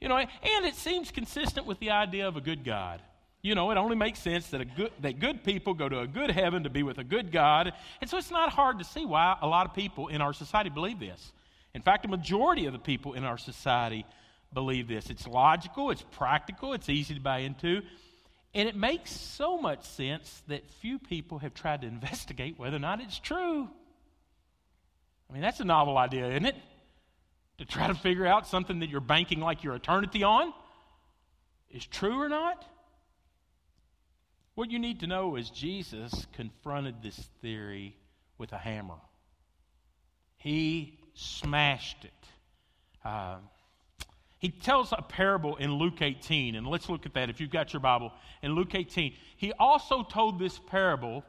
You 0.00 0.08
know, 0.08 0.16
and 0.16 0.66
it 0.66 0.74
seems 0.74 1.10
consistent 1.10 1.66
with 1.66 1.78
the 1.80 1.90
idea 1.90 2.28
of 2.28 2.36
a 2.36 2.40
good 2.40 2.64
God. 2.64 3.02
You 3.42 3.54
know, 3.54 3.70
it 3.70 3.76
only 3.76 3.96
makes 3.96 4.18
sense 4.18 4.48
that, 4.48 4.60
a 4.60 4.64
good, 4.64 4.92
that 5.00 5.20
good 5.20 5.44
people 5.44 5.74
go 5.74 5.88
to 5.88 6.00
a 6.00 6.06
good 6.06 6.30
heaven 6.30 6.64
to 6.64 6.70
be 6.70 6.82
with 6.82 6.98
a 6.98 7.04
good 7.04 7.30
God. 7.30 7.72
And 8.00 8.10
so 8.10 8.18
it's 8.18 8.30
not 8.30 8.50
hard 8.50 8.78
to 8.78 8.84
see 8.84 9.04
why 9.04 9.36
a 9.40 9.46
lot 9.46 9.66
of 9.66 9.74
people 9.74 10.08
in 10.08 10.20
our 10.20 10.32
society 10.32 10.70
believe 10.70 10.98
this. 10.98 11.32
In 11.74 11.82
fact, 11.82 12.04
a 12.04 12.08
majority 12.08 12.66
of 12.66 12.72
the 12.72 12.78
people 12.78 13.14
in 13.14 13.24
our 13.24 13.38
society 13.38 14.04
believe 14.52 14.88
this. 14.88 15.10
It's 15.10 15.26
logical, 15.26 15.90
it's 15.90 16.04
practical, 16.10 16.72
it's 16.72 16.88
easy 16.88 17.14
to 17.14 17.20
buy 17.20 17.38
into. 17.38 17.82
And 18.54 18.68
it 18.68 18.74
makes 18.74 19.12
so 19.12 19.58
much 19.58 19.84
sense 19.84 20.42
that 20.48 20.68
few 20.80 20.98
people 20.98 21.38
have 21.38 21.54
tried 21.54 21.82
to 21.82 21.86
investigate 21.96 22.58
whether 22.58 22.76
or 22.76 22.80
not 22.80 23.00
it's 23.00 23.18
true. 23.18 23.68
I 25.28 25.32
mean, 25.32 25.42
that's 25.42 25.60
a 25.60 25.64
novel 25.64 25.98
idea, 25.98 26.28
isn't 26.28 26.46
it? 26.46 26.56
To 27.58 27.64
try 27.64 27.88
to 27.88 27.94
figure 27.94 28.26
out 28.26 28.46
something 28.46 28.80
that 28.80 28.88
you're 28.88 29.00
banking 29.00 29.40
like 29.40 29.64
your 29.64 29.74
eternity 29.74 30.22
on 30.22 30.52
is 31.70 31.84
true 31.84 32.20
or 32.20 32.28
not. 32.28 32.64
What 34.54 34.70
you 34.70 34.78
need 34.78 35.00
to 35.00 35.06
know 35.06 35.36
is 35.36 35.50
Jesus 35.50 36.26
confronted 36.32 37.02
this 37.02 37.16
theory 37.42 37.96
with 38.38 38.52
a 38.52 38.58
hammer. 38.58 38.98
He 40.36 40.98
smashed 41.14 42.04
it. 42.04 42.12
Uh, 43.04 43.36
he 44.38 44.50
tells 44.50 44.92
a 44.92 45.02
parable 45.02 45.56
in 45.56 45.74
Luke 45.74 46.00
18, 46.00 46.54
and 46.54 46.66
let's 46.66 46.88
look 46.88 47.06
at 47.06 47.14
that 47.14 47.28
if 47.28 47.40
you've 47.40 47.50
got 47.50 47.72
your 47.72 47.80
Bible. 47.80 48.12
In 48.42 48.54
Luke 48.54 48.74
18, 48.74 49.14
he 49.36 49.52
also 49.58 50.04
told 50.04 50.38
this 50.38 50.58
parable, 50.58 51.24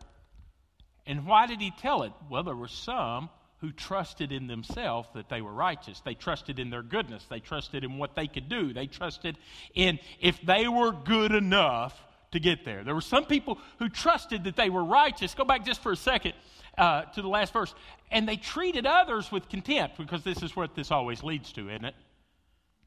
and 1.07 1.25
why 1.25 1.47
did 1.47 1.59
he 1.59 1.71
tell 1.71 2.03
it? 2.03 2.11
Well, 2.29 2.43
there 2.43 2.55
were 2.55 2.67
some 2.67 3.29
who 3.61 3.71
trusted 3.71 4.31
in 4.31 4.47
themselves 4.47 5.09
that 5.13 5.29
they 5.29 5.41
were 5.41 5.53
righteous. 5.53 6.01
They 6.01 6.13
trusted 6.13 6.59
in 6.59 6.69
their 6.69 6.83
goodness. 6.83 7.25
They 7.29 7.39
trusted 7.39 7.83
in 7.83 7.97
what 7.97 8.15
they 8.15 8.27
could 8.27 8.47
do. 8.47 8.73
They 8.73 8.87
trusted 8.87 9.37
in 9.73 9.99
if 10.21 10.41
they 10.41 10.67
were 10.67 10.91
good 10.91 11.33
enough, 11.33 12.01
to 12.31 12.39
get 12.39 12.65
there. 12.65 12.83
There 12.83 12.95
were 12.95 13.01
some 13.01 13.25
people 13.25 13.57
who 13.79 13.89
trusted 13.89 14.43
that 14.43 14.55
they 14.55 14.69
were 14.69 14.83
righteous. 14.83 15.33
Go 15.33 15.45
back 15.45 15.65
just 15.65 15.81
for 15.81 15.91
a 15.91 15.95
second 15.95 16.33
uh, 16.77 17.03
to 17.03 17.21
the 17.21 17.27
last 17.27 17.53
verse. 17.53 17.73
And 18.11 18.27
they 18.27 18.35
treated 18.35 18.85
others 18.85 19.31
with 19.31 19.49
contempt 19.49 19.97
because 19.97 20.23
this 20.23 20.41
is 20.43 20.55
what 20.55 20.75
this 20.75 20.91
always 20.91 21.23
leads 21.23 21.51
to, 21.53 21.69
isn't 21.69 21.85
it? 21.85 21.95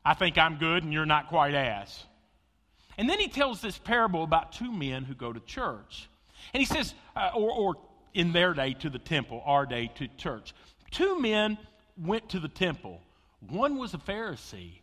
I 0.05 0.15
think 0.15 0.39
I'm 0.39 0.57
good 0.57 0.83
and 0.83 0.93
you're 0.93 1.07
not 1.07 1.29
quite 1.29 1.55
as. 1.55 2.05
And 2.99 3.09
then 3.09 3.19
he 3.19 3.29
tells 3.29 3.61
this 3.61 3.79
parable 3.79 4.23
about 4.23 4.53
two 4.53 4.71
men 4.71 5.05
who 5.05 5.15
go 5.15 5.33
to 5.33 5.41
church. 5.41 6.09
And 6.53 6.61
he 6.61 6.67
says, 6.67 6.95
uh, 7.17 7.31
or, 7.35 7.51
or 7.51 7.75
in 8.15 8.33
their 8.33 8.55
day 8.55 8.75
to 8.75 8.91
the 8.91 8.99
temple, 8.99 9.43
our 9.45 9.67
day 9.67 9.91
to 9.97 10.09
church. 10.17 10.55
Two 10.91 11.21
men 11.21 11.59
went 11.97 12.31
to 12.31 12.41
the 12.41 12.49
temple. 12.49 13.01
One 13.41 13.77
was 13.79 13.95
a 13.95 13.99
Pharisee 13.99 14.83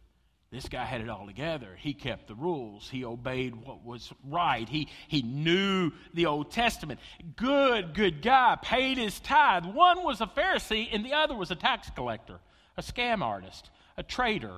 this 0.52 0.68
guy 0.68 0.84
had 0.84 1.02
it 1.02 1.10
all 1.10 1.28
together. 1.28 1.78
He 1.78 1.94
kept 1.94 2.28
the 2.28 2.34
rules. 2.34 2.90
He 2.90 3.06
obeyed 3.06 3.56
what 3.56 3.86
was 3.86 4.12
right. 4.28 4.68
He, 4.68 4.88
he 5.08 5.22
knew 5.22 5.92
the 6.16 6.26
Old 6.26 6.52
Testament. 6.52 7.00
Good, 7.36 7.94
good 7.94 8.24
guy, 8.24 8.58
paid 8.60 8.98
his 8.98 9.20
tithe. 9.20 9.66
One 9.66 10.04
was 10.04 10.22
a 10.22 10.26
Pharisee, 10.26 10.90
and 10.92 11.06
the 11.06 11.14
other 11.14 11.36
was 11.36 11.52
a 11.52 11.56
tax 11.56 11.92
collector, 11.92 12.40
a 12.78 12.82
scam 12.82 13.22
artist, 13.22 13.70
a 13.96 14.02
traitor, 14.02 14.58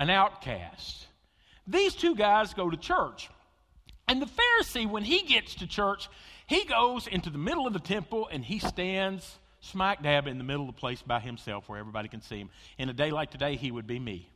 an 0.00 0.10
outcast. 0.10 1.06
These 1.68 1.94
two 1.94 2.16
guys 2.16 2.52
go 2.52 2.68
to 2.68 2.76
church. 2.76 3.30
And 4.08 4.20
the 4.20 4.26
Pharisee, 4.26 4.90
when 4.90 5.04
he 5.04 5.22
gets 5.22 5.54
to 5.56 5.68
church, 5.68 6.08
he 6.48 6.64
goes 6.64 7.06
into 7.06 7.30
the 7.30 7.38
middle 7.38 7.66
of 7.66 7.72
the 7.72 7.78
temple 7.78 8.28
and 8.32 8.44
he 8.44 8.58
stands 8.58 9.38
smack 9.60 10.02
dab 10.02 10.26
in 10.26 10.38
the 10.38 10.44
middle 10.44 10.68
of 10.68 10.74
the 10.74 10.80
place 10.80 11.02
by 11.02 11.20
himself 11.20 11.68
where 11.68 11.78
everybody 11.78 12.08
can 12.08 12.22
see 12.22 12.38
him. 12.38 12.50
In 12.78 12.88
a 12.88 12.92
day 12.92 13.10
like 13.10 13.30
today, 13.30 13.56
he 13.56 13.70
would 13.70 13.86
be 13.86 13.98
me 13.98 14.30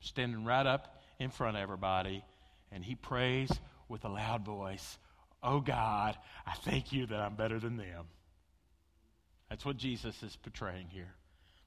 standing 0.00 0.44
right 0.44 0.66
up 0.66 1.00
in 1.18 1.30
front 1.30 1.56
of 1.56 1.62
everybody, 1.62 2.24
and 2.72 2.84
he 2.84 2.94
prays 2.94 3.50
with 3.88 4.04
a 4.04 4.08
loud 4.08 4.44
voice, 4.44 4.98
Oh 5.42 5.60
God, 5.60 6.16
I 6.46 6.54
thank 6.54 6.92
you 6.92 7.06
that 7.06 7.20
I'm 7.20 7.34
better 7.34 7.58
than 7.58 7.76
them. 7.76 8.06
That's 9.50 9.64
what 9.64 9.76
Jesus 9.76 10.22
is 10.22 10.34
portraying 10.36 10.88
here. 10.88 11.14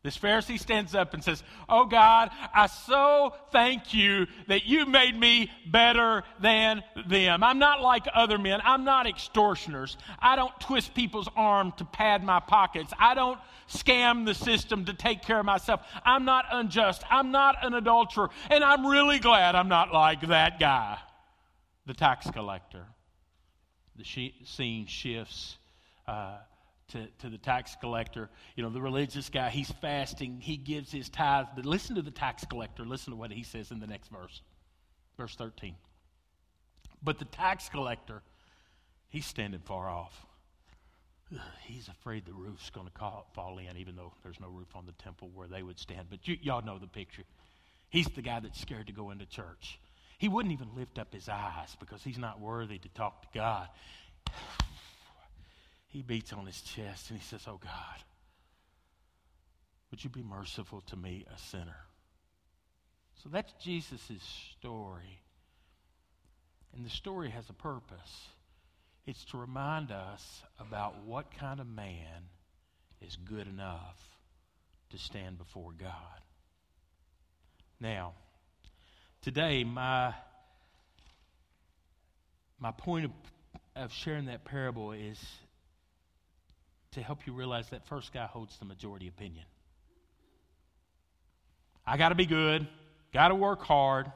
This 0.05 0.19
Pharisee 0.19 0.59
stands 0.59 0.93
up 0.93 1.15
and 1.15 1.23
says, 1.23 1.41
Oh 1.67 1.85
God, 1.85 2.29
I 2.53 2.67
so 2.67 3.33
thank 3.51 3.91
you 3.91 4.27
that 4.47 4.67
you 4.67 4.85
made 4.85 5.19
me 5.19 5.51
better 5.65 6.21
than 6.39 6.83
them. 7.07 7.41
I'm 7.43 7.57
not 7.57 7.81
like 7.81 8.05
other 8.13 8.37
men. 8.37 8.59
I'm 8.63 8.83
not 8.83 9.07
extortioners. 9.07 9.97
I 10.19 10.35
don't 10.35 10.53
twist 10.59 10.93
people's 10.93 11.27
arm 11.35 11.73
to 11.77 11.85
pad 11.85 12.23
my 12.23 12.39
pockets. 12.39 12.93
I 12.99 13.15
don't 13.15 13.39
scam 13.67 14.27
the 14.27 14.35
system 14.35 14.85
to 14.85 14.93
take 14.93 15.23
care 15.23 15.39
of 15.39 15.45
myself. 15.47 15.81
I'm 16.05 16.23
not 16.23 16.45
unjust. 16.51 17.01
I'm 17.09 17.31
not 17.31 17.65
an 17.65 17.73
adulterer. 17.73 18.29
And 18.51 18.63
I'm 18.63 18.85
really 18.85 19.17
glad 19.17 19.55
I'm 19.55 19.69
not 19.69 19.91
like 19.91 20.27
that 20.27 20.59
guy, 20.59 20.99
the 21.87 21.95
tax 21.95 22.29
collector. 22.29 22.85
The 23.95 24.03
scene 24.43 24.85
shifts. 24.85 25.57
Uh, 26.07 26.37
to, 26.89 27.07
to 27.19 27.29
the 27.29 27.37
tax 27.37 27.75
collector. 27.79 28.29
You 28.55 28.63
know, 28.63 28.69
the 28.69 28.81
religious 28.81 29.29
guy, 29.29 29.49
he's 29.49 29.71
fasting, 29.81 30.39
he 30.39 30.57
gives 30.57 30.91
his 30.91 31.09
tithe. 31.09 31.47
But 31.55 31.65
listen 31.65 31.95
to 31.95 32.01
the 32.01 32.11
tax 32.11 32.45
collector. 32.45 32.85
Listen 32.85 33.11
to 33.11 33.17
what 33.17 33.31
he 33.31 33.43
says 33.43 33.71
in 33.71 33.79
the 33.79 33.87
next 33.87 34.09
verse, 34.09 34.41
verse 35.17 35.35
13. 35.35 35.75
But 37.03 37.19
the 37.19 37.25
tax 37.25 37.69
collector, 37.69 38.21
he's 39.09 39.25
standing 39.25 39.61
far 39.61 39.89
off. 39.89 40.25
He's 41.63 41.87
afraid 41.87 42.25
the 42.25 42.33
roof's 42.33 42.69
going 42.69 42.87
to 42.87 42.93
fall 43.33 43.57
in, 43.57 43.77
even 43.77 43.95
though 43.95 44.13
there's 44.21 44.39
no 44.39 44.47
roof 44.47 44.75
on 44.75 44.85
the 44.85 44.91
temple 45.03 45.31
where 45.33 45.47
they 45.47 45.63
would 45.63 45.79
stand. 45.79 46.07
But 46.09 46.27
you, 46.27 46.37
y'all 46.41 46.63
know 46.63 46.77
the 46.77 46.87
picture. 46.87 47.23
He's 47.89 48.07
the 48.07 48.21
guy 48.21 48.39
that's 48.39 48.61
scared 48.61 48.87
to 48.87 48.93
go 48.93 49.09
into 49.09 49.25
church. 49.25 49.79
He 50.19 50.27
wouldn't 50.27 50.53
even 50.53 50.69
lift 50.75 50.99
up 50.99 51.11
his 51.11 51.27
eyes 51.27 51.75
because 51.79 52.03
he's 52.03 52.19
not 52.19 52.39
worthy 52.39 52.77
to 52.77 52.89
talk 52.89 53.23
to 53.23 53.27
God 53.33 53.69
he 55.95 56.01
beats 56.01 56.33
on 56.33 56.45
his 56.45 56.61
chest 56.61 57.09
and 57.09 57.17
he 57.17 57.25
says, 57.25 57.45
Oh 57.47 57.57
God, 57.63 58.03
would 59.89 60.03
you 60.03 60.09
be 60.09 60.21
merciful 60.21 60.81
to 60.87 60.97
me, 60.97 61.25
a 61.33 61.39
sinner? 61.39 61.85
So 63.23 63.29
that's 63.29 63.53
Jesus' 63.63 64.01
story. 64.59 65.21
And 66.75 66.85
the 66.85 66.89
story 66.89 67.29
has 67.29 67.49
a 67.49 67.53
purpose. 67.53 68.27
It's 69.07 69.23
to 69.25 69.37
remind 69.37 69.89
us 69.89 70.43
about 70.59 71.05
what 71.05 71.27
kind 71.39 71.61
of 71.61 71.67
man 71.67 72.27
is 72.99 73.15
good 73.15 73.47
enough 73.47 73.97
to 74.89 74.97
stand 74.97 75.37
before 75.37 75.71
God. 75.79 76.19
Now, 77.79 78.15
today, 79.21 79.63
my, 79.63 80.13
my 82.59 82.71
point 82.71 83.05
of, 83.05 83.11
of 83.77 83.93
sharing 83.93 84.25
that 84.25 84.43
parable 84.43 84.91
is 84.91 85.17
to 86.95 87.03
help 87.03 87.25
you 87.25 87.33
realize 87.33 87.69
that 87.69 87.85
first 87.87 88.11
guy 88.11 88.25
holds 88.25 88.57
the 88.57 88.65
majority 88.65 89.07
opinion. 89.07 89.45
I 91.85 91.97
got 91.97 92.09
to 92.09 92.15
be 92.15 92.25
good, 92.25 92.67
got 93.13 93.29
to 93.29 93.35
work 93.35 93.61
hard. 93.61 94.11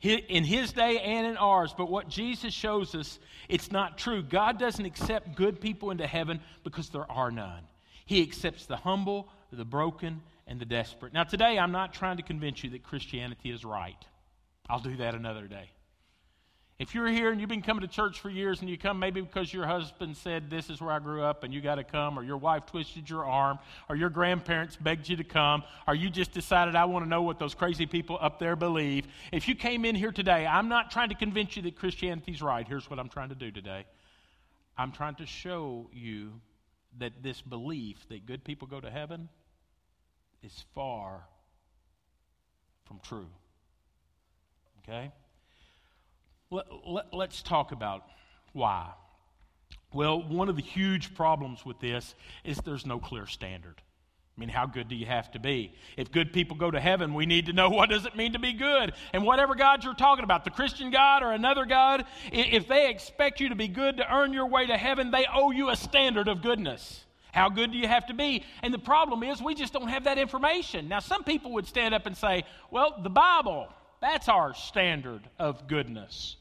In 0.00 0.44
his 0.44 0.72
day 0.72 1.00
and 1.00 1.26
in 1.26 1.36
ours, 1.36 1.74
but 1.76 1.90
what 1.90 2.08
Jesus 2.08 2.54
shows 2.54 2.94
us, 2.94 3.18
it's 3.48 3.72
not 3.72 3.98
true. 3.98 4.22
God 4.22 4.56
doesn't 4.56 4.84
accept 4.84 5.34
good 5.34 5.60
people 5.60 5.90
into 5.90 6.06
heaven 6.06 6.40
because 6.62 6.88
there 6.90 7.10
are 7.10 7.32
none. 7.32 7.64
He 8.06 8.22
accepts 8.22 8.66
the 8.66 8.76
humble, 8.76 9.28
the 9.52 9.64
broken, 9.64 10.22
and 10.46 10.60
the 10.60 10.64
desperate. 10.64 11.12
Now, 11.12 11.24
today, 11.24 11.58
I'm 11.58 11.72
not 11.72 11.92
trying 11.92 12.16
to 12.18 12.22
convince 12.22 12.62
you 12.62 12.70
that 12.70 12.84
Christianity 12.84 13.50
is 13.50 13.64
right. 13.64 14.02
I'll 14.68 14.78
do 14.78 14.96
that 14.98 15.16
another 15.16 15.48
day. 15.48 15.70
If 16.78 16.94
you're 16.94 17.08
here 17.08 17.32
and 17.32 17.40
you've 17.40 17.50
been 17.50 17.62
coming 17.62 17.80
to 17.80 17.88
church 17.88 18.20
for 18.20 18.30
years 18.30 18.60
and 18.60 18.70
you 18.70 18.78
come 18.78 19.00
maybe 19.00 19.20
because 19.20 19.52
your 19.52 19.66
husband 19.66 20.16
said, 20.16 20.48
This 20.48 20.70
is 20.70 20.80
where 20.80 20.92
I 20.92 21.00
grew 21.00 21.24
up 21.24 21.42
and 21.42 21.52
you 21.52 21.60
got 21.60 21.74
to 21.74 21.84
come, 21.84 22.16
or 22.16 22.22
your 22.22 22.36
wife 22.36 22.66
twisted 22.66 23.10
your 23.10 23.24
arm, 23.24 23.58
or 23.88 23.96
your 23.96 24.10
grandparents 24.10 24.76
begged 24.76 25.08
you 25.08 25.16
to 25.16 25.24
come, 25.24 25.64
or 25.88 25.96
you 25.96 26.08
just 26.08 26.30
decided, 26.30 26.76
I 26.76 26.84
want 26.84 27.04
to 27.04 27.08
know 27.08 27.22
what 27.22 27.40
those 27.40 27.52
crazy 27.52 27.86
people 27.86 28.16
up 28.20 28.38
there 28.38 28.54
believe. 28.54 29.08
If 29.32 29.48
you 29.48 29.56
came 29.56 29.84
in 29.84 29.96
here 29.96 30.12
today, 30.12 30.46
I'm 30.46 30.68
not 30.68 30.92
trying 30.92 31.08
to 31.08 31.16
convince 31.16 31.56
you 31.56 31.62
that 31.62 31.74
Christianity's 31.74 32.40
right. 32.40 32.66
Here's 32.66 32.88
what 32.88 33.00
I'm 33.00 33.08
trying 33.08 33.30
to 33.30 33.34
do 33.34 33.50
today 33.50 33.84
I'm 34.76 34.92
trying 34.92 35.16
to 35.16 35.26
show 35.26 35.90
you 35.92 36.40
that 36.98 37.24
this 37.24 37.40
belief 37.40 38.08
that 38.08 38.24
good 38.24 38.44
people 38.44 38.68
go 38.68 38.80
to 38.80 38.88
heaven 38.88 39.28
is 40.44 40.64
far 40.76 41.24
from 42.84 43.00
true. 43.00 43.26
Okay? 44.84 45.10
Let, 46.50 46.66
let, 46.86 47.12
let's 47.12 47.42
talk 47.42 47.72
about 47.72 48.04
why. 48.52 48.90
Well, 49.92 50.22
one 50.22 50.48
of 50.48 50.56
the 50.56 50.62
huge 50.62 51.14
problems 51.14 51.64
with 51.64 51.80
this 51.80 52.14
is 52.44 52.58
there's 52.58 52.86
no 52.86 52.98
clear 52.98 53.26
standard. 53.26 53.80
I 54.36 54.40
mean, 54.40 54.50
how 54.50 54.66
good 54.66 54.88
do 54.88 54.94
you 54.94 55.06
have 55.06 55.32
to 55.32 55.40
be? 55.40 55.72
If 55.96 56.12
good 56.12 56.32
people 56.32 56.56
go 56.56 56.70
to 56.70 56.78
heaven, 56.78 57.12
we 57.12 57.26
need 57.26 57.46
to 57.46 57.52
know 57.52 57.68
what 57.70 57.90
does 57.90 58.06
it 58.06 58.16
mean 58.16 58.34
to 58.34 58.38
be 58.38 58.52
good. 58.52 58.92
And 59.12 59.24
whatever 59.24 59.54
God 59.54 59.82
you're 59.82 59.94
talking 59.94 60.24
about, 60.24 60.44
the 60.44 60.50
Christian 60.50 60.90
God 60.90 61.22
or 61.22 61.32
another 61.32 61.64
God, 61.64 62.04
if 62.30 62.68
they 62.68 62.88
expect 62.88 63.40
you 63.40 63.48
to 63.48 63.56
be 63.56 63.68
good 63.68 63.96
to 63.96 64.14
earn 64.14 64.32
your 64.32 64.46
way 64.46 64.66
to 64.66 64.76
heaven, 64.76 65.10
they 65.10 65.26
owe 65.32 65.50
you 65.50 65.70
a 65.70 65.76
standard 65.76 66.28
of 66.28 66.40
goodness. 66.40 67.04
How 67.32 67.48
good 67.48 67.72
do 67.72 67.78
you 67.78 67.88
have 67.88 68.06
to 68.06 68.14
be? 68.14 68.44
And 68.62 68.72
the 68.72 68.78
problem 68.78 69.22
is, 69.22 69.42
we 69.42 69.54
just 69.54 69.72
don't 69.72 69.88
have 69.88 70.04
that 70.04 70.18
information. 70.18 70.88
Now, 70.88 71.00
some 71.00 71.24
people 71.24 71.52
would 71.52 71.66
stand 71.66 71.94
up 71.94 72.06
and 72.06 72.16
say, 72.16 72.44
well, 72.70 73.00
the 73.02 73.10
Bible, 73.10 73.68
that's 74.00 74.28
our 74.28 74.54
standard 74.54 75.22
of 75.38 75.66
goodness. 75.68 76.36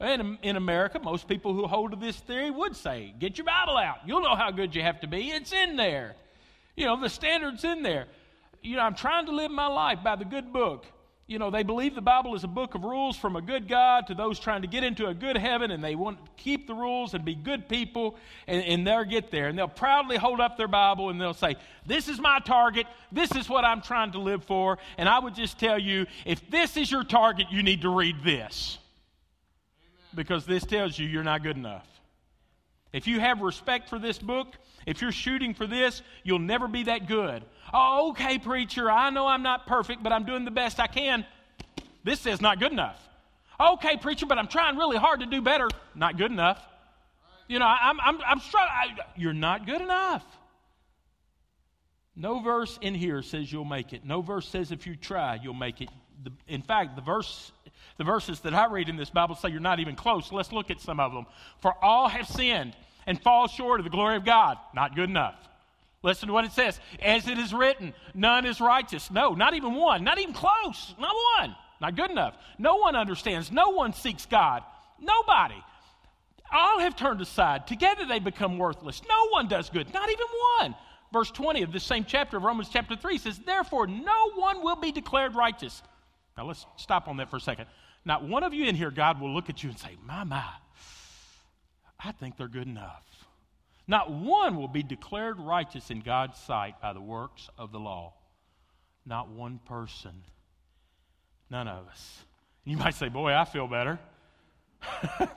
In, 0.00 0.38
in 0.42 0.56
America, 0.56 1.00
most 1.00 1.26
people 1.26 1.54
who 1.54 1.66
hold 1.66 1.90
to 1.90 1.96
this 1.96 2.16
theory 2.16 2.50
would 2.50 2.76
say, 2.76 3.12
get 3.18 3.36
your 3.36 3.46
Bible 3.46 3.76
out. 3.76 3.98
You'll 4.06 4.20
know 4.20 4.36
how 4.36 4.52
good 4.52 4.74
you 4.74 4.82
have 4.82 5.00
to 5.00 5.08
be. 5.08 5.30
It's 5.30 5.52
in 5.52 5.76
there. 5.76 6.14
You 6.76 6.86
know, 6.86 7.00
the 7.00 7.08
standard's 7.08 7.64
in 7.64 7.82
there. 7.82 8.06
You 8.62 8.76
know, 8.76 8.82
I'm 8.82 8.94
trying 8.94 9.26
to 9.26 9.32
live 9.32 9.50
my 9.50 9.66
life 9.66 9.98
by 10.04 10.14
the 10.14 10.24
good 10.24 10.52
book. 10.52 10.86
You 11.28 11.38
know, 11.38 11.50
they 11.50 11.62
believe 11.62 11.94
the 11.94 12.00
Bible 12.00 12.34
is 12.34 12.42
a 12.42 12.48
book 12.48 12.74
of 12.74 12.84
rules 12.84 13.14
from 13.14 13.36
a 13.36 13.42
good 13.42 13.68
God 13.68 14.06
to 14.06 14.14
those 14.14 14.40
trying 14.40 14.62
to 14.62 14.66
get 14.66 14.82
into 14.82 15.08
a 15.08 15.14
good 15.14 15.36
heaven, 15.36 15.70
and 15.70 15.84
they 15.84 15.94
want 15.94 16.24
to 16.24 16.30
keep 16.42 16.66
the 16.66 16.72
rules 16.72 17.12
and 17.12 17.22
be 17.22 17.34
good 17.34 17.68
people, 17.68 18.16
and, 18.46 18.64
and 18.64 18.86
they'll 18.86 19.04
get 19.04 19.30
there. 19.30 19.48
And 19.48 19.58
they'll 19.58 19.68
proudly 19.68 20.16
hold 20.16 20.40
up 20.40 20.56
their 20.56 20.68
Bible 20.68 21.10
and 21.10 21.20
they'll 21.20 21.34
say, 21.34 21.56
This 21.84 22.08
is 22.08 22.18
my 22.18 22.38
target. 22.38 22.86
This 23.12 23.30
is 23.32 23.46
what 23.46 23.66
I'm 23.66 23.82
trying 23.82 24.12
to 24.12 24.18
live 24.18 24.42
for. 24.44 24.78
And 24.96 25.06
I 25.06 25.18
would 25.18 25.34
just 25.34 25.60
tell 25.60 25.78
you 25.78 26.06
if 26.24 26.48
this 26.48 26.78
is 26.78 26.90
your 26.90 27.04
target, 27.04 27.48
you 27.50 27.62
need 27.62 27.82
to 27.82 27.90
read 27.90 28.24
this. 28.24 28.78
Because 30.14 30.46
this 30.46 30.64
tells 30.64 30.98
you 30.98 31.06
you're 31.06 31.22
not 31.22 31.42
good 31.42 31.58
enough. 31.58 31.86
If 32.90 33.06
you 33.06 33.20
have 33.20 33.42
respect 33.42 33.90
for 33.90 33.98
this 33.98 34.18
book, 34.18 34.54
if 34.86 35.02
you're 35.02 35.12
shooting 35.12 35.52
for 35.52 35.66
this, 35.66 36.00
you'll 36.24 36.38
never 36.38 36.66
be 36.66 36.84
that 36.84 37.06
good. 37.06 37.44
Oh, 37.72 38.10
okay, 38.10 38.38
preacher, 38.38 38.90
I 38.90 39.10
know 39.10 39.26
I'm 39.26 39.42
not 39.42 39.66
perfect, 39.66 40.02
but 40.02 40.12
I'm 40.12 40.24
doing 40.24 40.44
the 40.44 40.50
best 40.50 40.80
I 40.80 40.86
can. 40.86 41.26
This 42.04 42.26
is 42.26 42.40
not 42.40 42.58
good 42.58 42.72
enough. 42.72 43.00
Okay, 43.60 43.96
preacher, 43.96 44.26
but 44.26 44.38
I'm 44.38 44.48
trying 44.48 44.76
really 44.76 44.96
hard 44.96 45.20
to 45.20 45.26
do 45.26 45.42
better. 45.42 45.68
Not 45.94 46.16
good 46.16 46.30
enough. 46.30 46.64
You 47.48 47.58
know, 47.58 47.66
I'm, 47.66 48.00
I'm, 48.00 48.20
I'm 48.26 48.40
struggling. 48.40 48.98
You're 49.16 49.32
not 49.32 49.66
good 49.66 49.80
enough. 49.80 50.24
No 52.14 52.40
verse 52.40 52.78
in 52.82 52.94
here 52.94 53.22
says 53.22 53.50
you'll 53.50 53.64
make 53.64 53.92
it. 53.92 54.04
No 54.04 54.22
verse 54.22 54.48
says 54.48 54.72
if 54.72 54.86
you 54.86 54.96
try, 54.96 55.38
you'll 55.42 55.54
make 55.54 55.80
it. 55.80 55.88
The, 56.22 56.32
in 56.48 56.62
fact, 56.62 56.96
the 56.96 57.02
verse, 57.02 57.52
the 57.96 58.04
verses 58.04 58.40
that 58.40 58.54
I 58.54 58.66
read 58.66 58.88
in 58.88 58.96
this 58.96 59.10
Bible 59.10 59.36
say 59.36 59.50
you're 59.50 59.60
not 59.60 59.78
even 59.78 59.94
close. 59.94 60.32
Let's 60.32 60.52
look 60.52 60.70
at 60.70 60.80
some 60.80 60.98
of 60.98 61.12
them. 61.12 61.26
For 61.60 61.72
all 61.82 62.08
have 62.08 62.26
sinned 62.26 62.74
and 63.06 63.20
fall 63.22 63.46
short 63.46 63.80
of 63.80 63.84
the 63.84 63.90
glory 63.90 64.16
of 64.16 64.24
God. 64.24 64.58
Not 64.74 64.96
good 64.96 65.08
enough. 65.08 65.47
Listen 66.02 66.28
to 66.28 66.32
what 66.32 66.44
it 66.44 66.52
says. 66.52 66.78
As 67.02 67.26
it 67.26 67.38
is 67.38 67.52
written, 67.52 67.92
none 68.14 68.46
is 68.46 68.60
righteous. 68.60 69.10
No, 69.10 69.34
not 69.34 69.54
even 69.54 69.74
one. 69.74 70.04
Not 70.04 70.18
even 70.18 70.34
close. 70.34 70.94
Not 70.98 71.14
one. 71.40 71.56
Not 71.80 71.96
good 71.96 72.10
enough. 72.10 72.36
No 72.58 72.76
one 72.76 72.94
understands. 72.94 73.50
No 73.50 73.70
one 73.70 73.92
seeks 73.92 74.26
God. 74.26 74.62
Nobody. 75.00 75.62
All 76.52 76.80
have 76.80 76.96
turned 76.96 77.20
aside. 77.20 77.66
Together 77.66 78.06
they 78.06 78.20
become 78.20 78.58
worthless. 78.58 79.02
No 79.08 79.28
one 79.30 79.48
does 79.48 79.70
good. 79.70 79.92
Not 79.92 80.08
even 80.08 80.26
one. 80.60 80.74
Verse 81.12 81.30
20 81.30 81.62
of 81.62 81.72
the 81.72 81.80
same 81.80 82.04
chapter 82.04 82.36
of 82.36 82.42
Romans 82.42 82.68
chapter 82.70 82.94
3 82.94 83.18
says, 83.18 83.38
Therefore, 83.38 83.86
no 83.86 84.32
one 84.34 84.62
will 84.62 84.76
be 84.76 84.92
declared 84.92 85.34
righteous. 85.34 85.82
Now 86.36 86.46
let's 86.46 86.66
stop 86.76 87.08
on 87.08 87.16
that 87.16 87.30
for 87.30 87.36
a 87.36 87.40
second. 87.40 87.66
Not 88.04 88.24
one 88.24 88.42
of 88.42 88.54
you 88.54 88.66
in 88.66 88.74
here, 88.74 88.90
God 88.90 89.20
will 89.20 89.32
look 89.32 89.50
at 89.50 89.62
you 89.62 89.70
and 89.70 89.78
say, 89.78 89.96
My, 90.04 90.24
my, 90.24 90.44
I 91.98 92.12
think 92.12 92.36
they're 92.36 92.48
good 92.48 92.66
enough. 92.66 93.02
Not 93.88 94.12
one 94.12 94.56
will 94.56 94.68
be 94.68 94.82
declared 94.82 95.40
righteous 95.40 95.90
in 95.90 96.00
God's 96.00 96.38
sight 96.38 96.80
by 96.80 96.92
the 96.92 97.00
works 97.00 97.48
of 97.56 97.72
the 97.72 97.80
law. 97.80 98.12
Not 99.06 99.30
one 99.30 99.58
person. 99.64 100.12
None 101.50 101.66
of 101.66 101.88
us. 101.88 102.24
You 102.64 102.76
might 102.76 102.94
say, 102.94 103.08
Boy, 103.08 103.32
I 103.32 103.46
feel 103.46 103.66
better. 103.66 103.98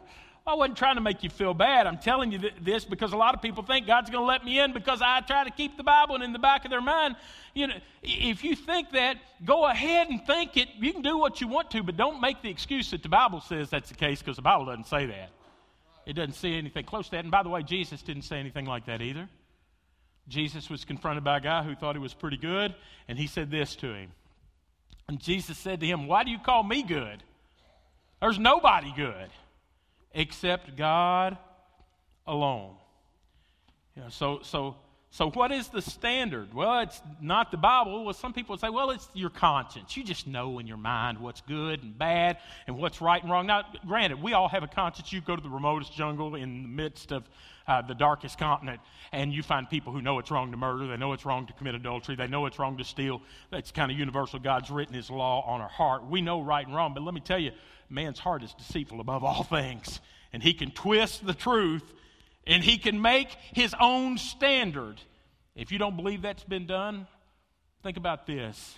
I 0.45 0.55
wasn't 0.55 0.77
trying 0.77 0.95
to 0.95 1.01
make 1.01 1.23
you 1.23 1.29
feel 1.29 1.53
bad. 1.53 1.87
I'm 1.87 1.99
telling 1.99 2.31
you 2.31 2.39
this 2.59 2.83
because 2.83 3.13
a 3.13 3.17
lot 3.17 3.35
of 3.35 3.41
people 3.41 3.63
think 3.63 3.87
God's 3.87 4.09
going 4.09 4.23
to 4.23 4.27
let 4.27 4.43
me 4.43 4.59
in 4.59 4.73
because 4.73 4.99
I 5.01 5.21
try 5.21 5.43
to 5.43 5.51
keep 5.51 5.77
the 5.77 5.83
Bible 5.83 6.15
and 6.15 6.23
in 6.23 6.33
the 6.33 6.39
back 6.39 6.65
of 6.65 6.71
their 6.71 6.81
mind. 6.81 7.15
You 7.53 7.67
know, 7.67 7.75
if 8.01 8.43
you 8.43 8.55
think 8.55 8.91
that, 8.91 9.17
go 9.45 9.65
ahead 9.65 10.09
and 10.09 10.25
think 10.25 10.57
it. 10.57 10.67
You 10.79 10.91
can 10.93 11.03
do 11.03 11.17
what 11.17 11.39
you 11.39 11.47
want 11.47 11.69
to, 11.71 11.83
but 11.83 11.95
don't 11.95 12.19
make 12.19 12.41
the 12.41 12.49
excuse 12.49 12.91
that 12.91 13.03
the 13.03 13.09
Bible 13.09 13.39
says 13.39 13.69
that's 13.69 13.89
the 13.89 13.95
case 13.95 14.19
because 14.19 14.35
the 14.35 14.41
Bible 14.41 14.65
doesn't 14.65 14.87
say 14.87 15.05
that. 15.05 15.29
It 16.05 16.13
doesn't 16.13 16.33
say 16.33 16.53
anything 16.53 16.85
close 16.85 17.05
to 17.05 17.11
that. 17.11 17.23
And 17.23 17.31
by 17.31 17.43
the 17.43 17.49
way, 17.49 17.63
Jesus 17.63 18.01
didn't 18.01 18.23
say 18.23 18.39
anything 18.39 18.65
like 18.65 18.85
that 18.87 19.01
either. 19.01 19.29
Jesus 20.27 20.69
was 20.69 20.85
confronted 20.85 21.23
by 21.23 21.37
a 21.37 21.41
guy 21.41 21.63
who 21.63 21.75
thought 21.75 21.95
he 21.95 22.01
was 22.01 22.13
pretty 22.13 22.37
good, 22.37 22.73
and 23.07 23.17
he 23.17 23.27
said 23.27 23.51
this 23.51 23.75
to 23.77 23.93
him. 23.93 24.11
And 25.07 25.19
Jesus 25.19 25.57
said 25.57 25.79
to 25.79 25.85
him, 25.85 26.07
Why 26.07 26.23
do 26.23 26.31
you 26.31 26.39
call 26.39 26.63
me 26.63 26.83
good? 26.83 27.23
There's 28.21 28.39
nobody 28.39 28.93
good 28.95 29.29
except 30.13 30.75
God 30.75 31.37
alone. 32.27 32.75
You 33.95 34.03
know, 34.03 34.09
so, 34.09 34.39
so 34.43 34.75
so, 35.13 35.29
what 35.29 35.51
is 35.51 35.67
the 35.67 35.81
standard? 35.81 36.53
Well, 36.53 36.79
it's 36.79 37.01
not 37.19 37.51
the 37.51 37.57
Bible. 37.57 38.05
Well, 38.05 38.13
some 38.13 38.31
people 38.31 38.57
say, 38.57 38.69
well, 38.69 38.91
it's 38.91 39.09
your 39.13 39.29
conscience. 39.29 39.97
You 39.97 40.05
just 40.05 40.25
know 40.25 40.57
in 40.57 40.67
your 40.67 40.77
mind 40.77 41.17
what's 41.17 41.41
good 41.41 41.83
and 41.83 41.97
bad 41.97 42.37
and 42.65 42.77
what's 42.77 43.01
right 43.01 43.21
and 43.21 43.29
wrong. 43.29 43.45
Now, 43.45 43.65
granted, 43.85 44.23
we 44.23 44.31
all 44.31 44.47
have 44.47 44.63
a 44.63 44.69
conscience. 44.69 45.11
You 45.11 45.19
go 45.19 45.35
to 45.35 45.41
the 45.41 45.49
remotest 45.49 45.91
jungle 45.93 46.35
in 46.35 46.63
the 46.63 46.69
midst 46.69 47.11
of 47.11 47.25
uh, 47.67 47.81
the 47.81 47.93
darkest 47.93 48.37
continent, 48.37 48.79
and 49.11 49.33
you 49.33 49.43
find 49.43 49.69
people 49.69 49.91
who 49.91 50.01
know 50.01 50.17
it's 50.17 50.31
wrong 50.31 50.49
to 50.51 50.57
murder. 50.57 50.87
They 50.87 50.95
know 50.95 51.11
it's 51.11 51.25
wrong 51.25 51.45
to 51.47 51.53
commit 51.53 51.75
adultery. 51.75 52.15
They 52.15 52.27
know 52.27 52.45
it's 52.45 52.57
wrong 52.57 52.77
to 52.77 52.85
steal. 52.85 53.21
That's 53.49 53.69
kind 53.71 53.91
of 53.91 53.97
universal. 53.99 54.39
God's 54.39 54.71
written 54.71 54.95
His 54.95 55.09
law 55.09 55.41
on 55.41 55.59
our 55.59 55.67
heart. 55.67 56.05
We 56.05 56.21
know 56.21 56.41
right 56.41 56.65
and 56.65 56.73
wrong, 56.73 56.93
but 56.93 57.03
let 57.03 57.13
me 57.13 57.19
tell 57.19 57.37
you, 57.37 57.51
man's 57.89 58.19
heart 58.19 58.43
is 58.43 58.53
deceitful 58.53 59.01
above 59.01 59.25
all 59.25 59.43
things, 59.59 59.99
and 60.31 60.41
he 60.41 60.53
can 60.53 60.71
twist 60.71 61.25
the 61.25 61.33
truth 61.33 61.83
and 62.47 62.63
he 62.63 62.77
can 62.77 63.01
make 63.01 63.29
his 63.53 63.75
own 63.79 64.17
standard. 64.17 64.99
If 65.55 65.71
you 65.71 65.77
don't 65.77 65.95
believe 65.95 66.21
that's 66.21 66.43
been 66.43 66.65
done, 66.65 67.07
think 67.83 67.97
about 67.97 68.25
this. 68.25 68.77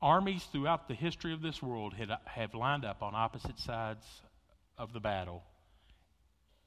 Armies 0.00 0.44
throughout 0.52 0.86
the 0.86 0.94
history 0.94 1.32
of 1.32 1.42
this 1.42 1.60
world 1.62 1.94
have 2.24 2.54
lined 2.54 2.84
up 2.84 3.02
on 3.02 3.14
opposite 3.14 3.58
sides 3.58 4.06
of 4.76 4.92
the 4.92 5.00
battle, 5.00 5.42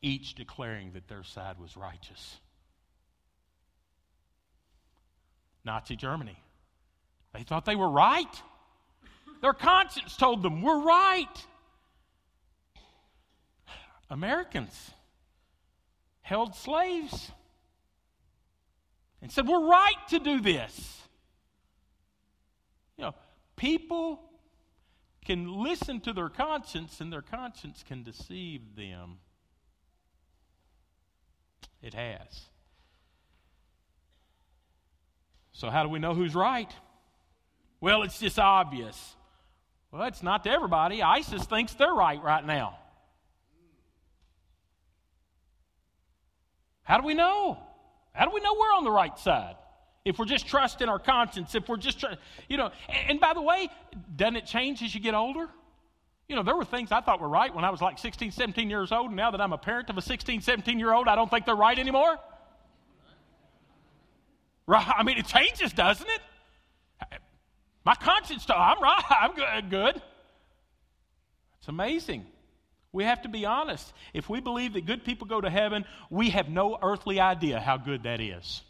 each 0.02 0.36
declaring 0.36 0.91
that 0.93 1.08
their 1.08 1.24
side 1.24 1.58
was 1.58 1.78
righteous. 1.78 2.38
Nazi 5.63 5.95
Germany. 5.95 6.38
They 7.34 7.43
thought 7.43 7.63
they 7.63 7.78
were 7.78 7.89
right. 7.89 8.41
Their 9.41 9.54
conscience 9.54 10.17
told 10.17 10.43
them, 10.43 10.62
we're 10.62 10.84
right. 10.84 11.45
Americans 14.10 14.91
held 16.31 16.55
slaves 16.55 17.29
and 19.21 19.29
said, 19.29 19.45
We're 19.45 19.67
right 19.67 20.07
to 20.11 20.19
do 20.19 20.39
this. 20.39 21.01
You 22.95 23.03
know, 23.03 23.15
people 23.57 24.21
can 25.25 25.61
listen 25.61 25.99
to 25.99 26.13
their 26.13 26.29
conscience, 26.29 27.01
and 27.01 27.11
their 27.11 27.21
conscience 27.21 27.83
can 27.85 28.03
deceive 28.03 28.77
them. 28.77 29.17
It 31.81 31.93
has. 31.93 32.45
So, 35.51 35.69
how 35.69 35.83
do 35.83 35.89
we 35.89 35.99
know 35.99 36.13
who's 36.13 36.33
right? 36.33 36.71
Well, 37.81 38.03
it's 38.03 38.19
just 38.19 38.39
obvious. 38.39 39.15
Well, 39.91 40.03
it's 40.03 40.23
not 40.23 40.45
to 40.45 40.49
everybody. 40.49 41.03
ISIS 41.03 41.43
thinks 41.43 41.73
they're 41.73 41.93
right 41.93 42.23
right 42.23 42.45
now. 42.45 42.77
How 46.91 46.97
do 46.97 47.06
we 47.08 47.13
know? 47.13 47.58
How 48.12 48.25
do 48.25 48.32
we 48.34 48.41
know 48.41 48.54
we're 48.54 48.75
on 48.75 48.84
the 48.84 48.91
right 48.91 49.17
side? 49.17 49.56
If 50.04 50.19
we're 50.19 50.25
just 50.25 50.45
trusting 50.45 50.89
our 50.89 50.99
conscience, 50.99 51.56
if 51.56 51.69
we're 51.69 51.77
just, 51.77 52.01
tr- 52.01 52.17
you 52.49 52.58
know, 52.58 52.69
and, 52.89 53.12
and 53.12 53.19
by 53.21 53.34
the 53.34 53.41
way, 53.41 53.69
doesn't 54.17 54.36
it 54.36 54.45
change 54.45 54.84
as 54.84 54.93
you 54.93 54.99
get 54.99 55.13
older? 55.13 55.47
You 56.27 56.36
know, 56.36 56.43
there 56.43 56.58
were 56.58 56.65
things 56.65 56.91
I 56.91 56.99
thought 56.99 57.21
were 57.21 57.30
right 57.30 57.56
when 57.56 57.63
I 57.63 57.69
was 57.69 57.80
like 57.80 57.97
16, 57.97 58.32
17 58.32 58.69
years 58.69 58.91
old. 58.91 59.08
And 59.08 59.15
now 59.15 59.32
that 59.32 59.39
I'm 59.39 59.54
a 59.54 59.58
parent 59.58 59.89
of 59.89 59.97
a 59.97 60.01
16, 60.01 60.41
17 60.41 60.80
year 60.80 60.91
old, 60.91 61.08
I 61.08 61.15
don't 61.15 61.32
think 61.32 61.45
they're 61.45 61.56
right 61.56 61.80
anymore. 61.80 62.17
Right? 64.67 64.86
I 64.93 65.04
mean, 65.04 65.17
it 65.17 65.27
changes, 65.27 65.71
doesn't 65.71 66.10
it? 66.10 67.21
My 67.86 67.95
conscience, 67.95 68.45
I'm 68.49 68.82
right. 68.82 69.04
I'm 69.10 69.69
good. 69.69 69.95
It's 71.60 71.69
amazing. 71.69 72.25
We 72.93 73.06
have 73.06 73.21
to 73.21 73.30
be 73.30 73.45
honest. 73.45 73.91
If 74.13 74.30
we 74.30 74.41
believe 74.41 74.73
that 74.73 74.86
good 74.86 75.06
people 75.06 75.27
go 75.27 75.39
to 75.39 75.49
heaven, 75.49 75.86
we 76.10 76.32
have 76.32 76.49
no 76.49 76.77
earthly 76.82 77.19
idea 77.19 77.60
how 77.60 77.77
good 77.77 78.04
that 78.04 78.19
is. 78.19 78.62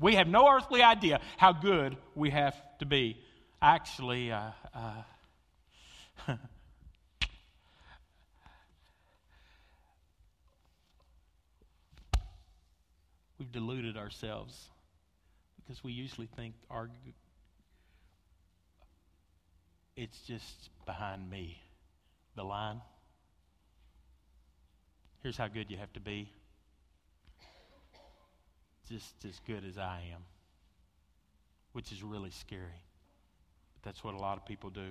We 0.00 0.16
have 0.16 0.26
no 0.26 0.48
earthly 0.48 0.82
idea 0.82 1.20
how 1.36 1.52
good 1.52 1.96
we 2.16 2.30
have 2.30 2.56
to 2.80 2.86
be. 2.86 3.16
Actually, 3.62 4.32
uh, 4.32 4.50
uh, 4.74 5.02
we've 13.38 13.52
deluded 13.52 13.96
ourselves. 13.96 14.68
because 15.62 15.84
we 15.84 15.92
usually 15.92 16.28
think 16.36 16.54
our 16.68 16.90
it's 19.96 20.18
just 20.22 20.70
behind 20.86 21.30
me, 21.30 21.62
the 22.34 22.42
line. 22.42 22.80
Here's 25.24 25.38
how 25.38 25.48
good 25.48 25.70
you 25.70 25.78
have 25.78 25.90
to 25.94 26.00
be 26.00 26.28
just 28.90 29.24
as 29.26 29.40
good 29.46 29.64
as 29.66 29.78
I 29.78 30.02
am, 30.12 30.20
which 31.72 31.92
is 31.92 32.02
really 32.02 32.28
scary. 32.28 32.82
But 33.72 33.88
that's 33.88 34.04
what 34.04 34.12
a 34.12 34.18
lot 34.18 34.36
of 34.36 34.44
people 34.44 34.68
do. 34.68 34.88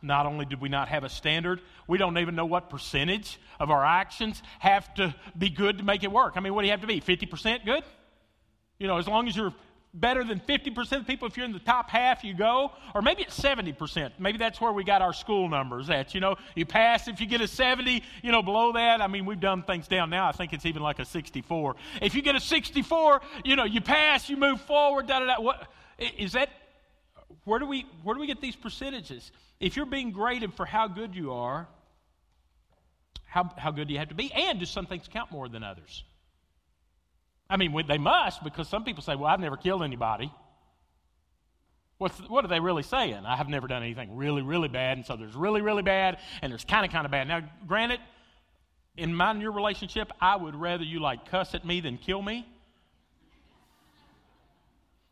Not 0.00 0.24
only 0.24 0.46
do 0.46 0.56
we 0.58 0.70
not 0.70 0.88
have 0.88 1.04
a 1.04 1.10
standard, 1.10 1.60
we 1.86 1.98
don't 1.98 2.16
even 2.16 2.36
know 2.36 2.46
what 2.46 2.70
percentage 2.70 3.38
of 3.60 3.70
our 3.70 3.84
actions 3.84 4.42
have 4.60 4.94
to 4.94 5.14
be 5.36 5.50
good 5.50 5.76
to 5.76 5.84
make 5.84 6.02
it 6.02 6.10
work. 6.10 6.32
I 6.36 6.40
mean, 6.40 6.54
what 6.54 6.62
do 6.62 6.68
you 6.68 6.72
have 6.72 6.80
to 6.80 6.86
be? 6.86 7.02
50% 7.02 7.66
good? 7.66 7.84
You 8.78 8.86
know, 8.86 8.96
as 8.96 9.06
long 9.06 9.28
as 9.28 9.36
you're 9.36 9.52
better 9.94 10.22
than 10.22 10.40
50% 10.40 11.00
of 11.00 11.06
people, 11.06 11.28
if 11.28 11.36
you're 11.36 11.46
in 11.46 11.52
the 11.52 11.58
top 11.58 11.90
half, 11.90 12.22
you 12.22 12.34
go. 12.34 12.72
Or 12.94 13.02
maybe 13.02 13.22
it's 13.22 13.38
70%. 13.38 14.12
Maybe 14.18 14.38
that's 14.38 14.60
where 14.60 14.72
we 14.72 14.84
got 14.84 15.02
our 15.02 15.12
school 15.12 15.48
numbers 15.48 15.90
at. 15.90 16.14
You 16.14 16.20
know, 16.20 16.36
you 16.54 16.66
pass 16.66 17.08
if 17.08 17.20
you 17.20 17.26
get 17.26 17.40
a 17.40 17.48
70, 17.48 18.02
you 18.22 18.32
know, 18.32 18.42
below 18.42 18.72
that. 18.72 19.00
I 19.00 19.06
mean, 19.06 19.24
we've 19.26 19.40
done 19.40 19.62
things 19.62 19.88
down 19.88 20.10
now. 20.10 20.28
I 20.28 20.32
think 20.32 20.52
it's 20.52 20.66
even 20.66 20.82
like 20.82 20.98
a 20.98 21.04
64. 21.04 21.76
If 22.02 22.14
you 22.14 22.22
get 22.22 22.36
a 22.36 22.40
64, 22.40 23.20
you 23.44 23.56
know, 23.56 23.64
you 23.64 23.80
pass, 23.80 24.28
you 24.28 24.36
move 24.36 24.60
forward, 24.62 25.06
da 25.06 25.20
da 25.20 25.36
da. 25.36 25.40
What, 25.40 25.68
is 25.98 26.32
that, 26.32 26.50
where 27.44 27.58
do 27.58 27.66
we, 27.66 27.86
where 28.02 28.14
do 28.14 28.20
we 28.20 28.26
get 28.26 28.40
these 28.40 28.56
percentages? 28.56 29.32
If 29.58 29.76
you're 29.76 29.86
being 29.86 30.12
graded 30.12 30.54
for 30.54 30.66
how 30.66 30.86
good 30.86 31.14
you 31.14 31.32
are, 31.32 31.66
how, 33.26 33.50
how 33.56 33.70
good 33.70 33.88
do 33.88 33.94
you 33.94 33.98
have 33.98 34.08
to 34.08 34.14
be? 34.14 34.32
And 34.32 34.58
do 34.58 34.66
some 34.66 34.86
things 34.86 35.08
count 35.08 35.32
more 35.32 35.48
than 35.48 35.62
others? 35.62 36.04
I 37.50 37.56
mean, 37.56 37.74
they 37.86 37.98
must 37.98 38.44
because 38.44 38.68
some 38.68 38.84
people 38.84 39.02
say, 39.02 39.16
well, 39.16 39.26
I've 39.26 39.40
never 39.40 39.56
killed 39.56 39.82
anybody. 39.82 40.30
What's, 41.96 42.18
what 42.28 42.44
are 42.44 42.48
they 42.48 42.60
really 42.60 42.84
saying? 42.84 43.26
I 43.26 43.36
have 43.36 43.48
never 43.48 43.66
done 43.66 43.82
anything 43.82 44.16
really, 44.16 44.42
really 44.42 44.68
bad, 44.68 44.98
and 44.98 45.06
so 45.06 45.16
there's 45.16 45.34
really, 45.34 45.62
really 45.62 45.82
bad, 45.82 46.18
and 46.42 46.52
there's 46.52 46.64
kind 46.64 46.86
of, 46.86 46.92
kind 46.92 47.04
of 47.04 47.10
bad. 47.10 47.26
Now, 47.26 47.42
granted, 47.66 47.98
in 48.96 49.14
my 49.14 49.30
and 49.32 49.42
your 49.42 49.52
relationship, 49.52 50.12
I 50.20 50.36
would 50.36 50.54
rather 50.54 50.84
you 50.84 51.00
like 51.00 51.28
cuss 51.30 51.54
at 51.54 51.64
me 51.64 51.80
than 51.80 51.98
kill 51.98 52.22
me. 52.22 52.46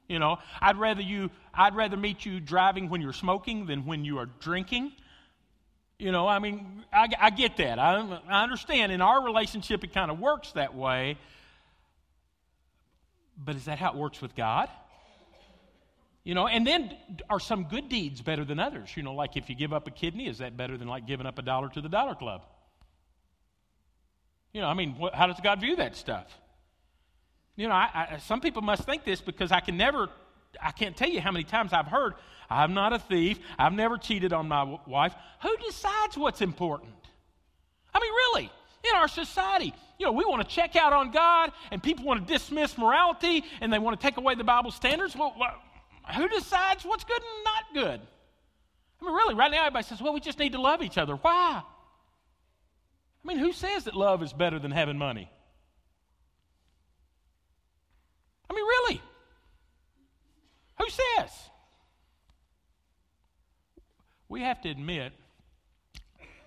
You 0.09 0.21
know, 0.21 0.39
I'd 0.61 0.77
rather 0.77 1.03
you, 1.03 1.31
I'd 1.53 1.75
rather 1.75 1.97
meet 1.97 2.25
you 2.25 2.39
driving 2.39 2.89
when 2.89 3.01
you're 3.01 3.13
smoking 3.13 3.67
than 3.67 3.87
when 3.87 4.05
you 4.05 4.19
are 4.19 4.27
drinking. 4.39 4.93
You 5.99 6.13
know, 6.13 6.29
I 6.29 6.39
mean, 6.39 6.85
I, 6.93 7.09
I 7.19 7.31
get 7.31 7.57
that. 7.57 7.81
I, 7.81 8.21
I 8.29 8.43
understand. 8.45 8.93
In 8.93 9.01
our 9.01 9.25
relationship, 9.25 9.83
it 9.83 9.93
kind 9.93 10.11
of 10.11 10.21
works 10.21 10.53
that 10.53 10.75
way. 10.77 11.19
But 13.37 13.57
is 13.57 13.67
that 13.67 13.79
how 13.79 13.91
it 13.93 13.97
works 13.97 14.21
with 14.21 14.35
God? 14.35 14.69
You 16.25 16.35
know, 16.35 16.49
and 16.49 16.67
then 16.67 16.97
are 17.31 17.39
some 17.39 17.65
good 17.65 17.89
deeds 17.89 18.21
better 18.21 18.45
than 18.45 18.59
others? 18.59 18.91
You 18.97 19.03
know, 19.05 19.15
like 19.15 19.37
if 19.37 19.49
you 19.49 19.55
give 19.55 19.73
up 19.73 19.87
a 19.87 19.93
kidney, 19.93 20.27
is 20.27 20.39
that 20.39 20.57
better 20.57 20.77
than 20.77 20.89
like 20.89 21.07
giving 21.07 21.27
up 21.27 21.39
a 21.39 21.43
dollar 21.43 21.69
to 21.69 21.81
the 21.81 21.89
Dollar 21.89 22.15
Club? 22.15 22.43
You 24.53 24.61
know, 24.61 24.69
I 24.69 24.75
mean, 24.75 24.97
what, 24.99 25.15
how 25.15 25.27
does 25.27 25.39
God 25.41 25.61
view 25.61 25.77
that 25.77 25.95
stuff? 25.95 26.27
You 27.57 27.69
know, 27.69 27.75
I, 27.75 28.09
I, 28.13 28.19
some 28.19 28.41
people 28.41 28.63
must 28.63 28.85
think 28.85 29.05
this 29.05 29.21
because 29.21 29.53
I 29.53 29.61
can 29.61 29.77
never, 29.77 30.09
I 30.61 30.73
can't 30.73 30.97
tell 30.97 31.09
you 31.09 31.21
how 31.21 31.31
many 31.31 31.45
times 31.45 31.73
I've 31.73 31.87
heard, 31.87 32.15
I'm 32.51 32.75
not 32.75 32.93
a 32.93 32.99
thief, 32.99 33.39
I've 33.59 33.73
never 33.73 33.97
cheated 33.97 34.33
on 34.33 34.49
my 34.49 34.61
w- 34.61 34.79
wife. 34.87 35.15
Who 35.43 35.57
decides 35.59 36.17
what's 36.17 36.43
important? 36.43 36.95
I 37.95 38.01
mean, 38.01 38.13
really, 38.13 38.51
in 38.91 38.97
our 38.97 39.09
society, 39.09 39.75
you 39.99 40.07
know, 40.07 40.13
we 40.13 40.25
want 40.25 40.47
to 40.47 40.55
check 40.55 40.77
out 40.77 40.93
on 40.93 41.11
God 41.11 41.53
and 41.71 41.83
people 41.83 42.05
want 42.05 42.27
to 42.27 42.33
dismiss 42.33 42.77
morality 42.77 43.45
and 43.61 43.73
they 43.73 43.79
want 43.79 43.99
to 43.99 44.07
take 44.07 44.17
away 44.17 44.35
the 44.35 44.45
Bible 44.45 44.71
standards. 44.71 45.17
Well, 45.17 45.35
who 46.15 46.29
decides 46.29 46.85
what's 46.85 47.05
good 47.05 47.21
and 47.21 47.45
not 47.45 47.65
good? 47.75 48.01
I 49.01 49.05
mean, 49.05 49.15
really, 49.15 49.35
right 49.35 49.51
now 49.51 49.67
everybody 49.67 49.85
says, 49.85 50.01
well, 50.01 50.13
we 50.13 50.21
just 50.21 50.39
need 50.39 50.53
to 50.53 50.61
love 50.61 50.83
each 50.83 50.99
other. 50.99 51.17
Why? 51.17 51.63
I 51.63 53.29
mean, 53.29 53.39
who 53.39 53.53
says 53.53 53.85
that 53.85 53.95
love 53.95 54.23
is 54.23 54.33
better 54.33 54.59
than 54.59 54.71
having 54.71 54.99
money? 54.99 55.31
I 58.49 58.55
mean, 58.55 58.65
really? 58.65 59.03
Who 60.79 60.89
says? 60.89 61.31
We 64.29 64.43
have 64.43 64.61
to 64.63 64.69
admit 64.69 65.13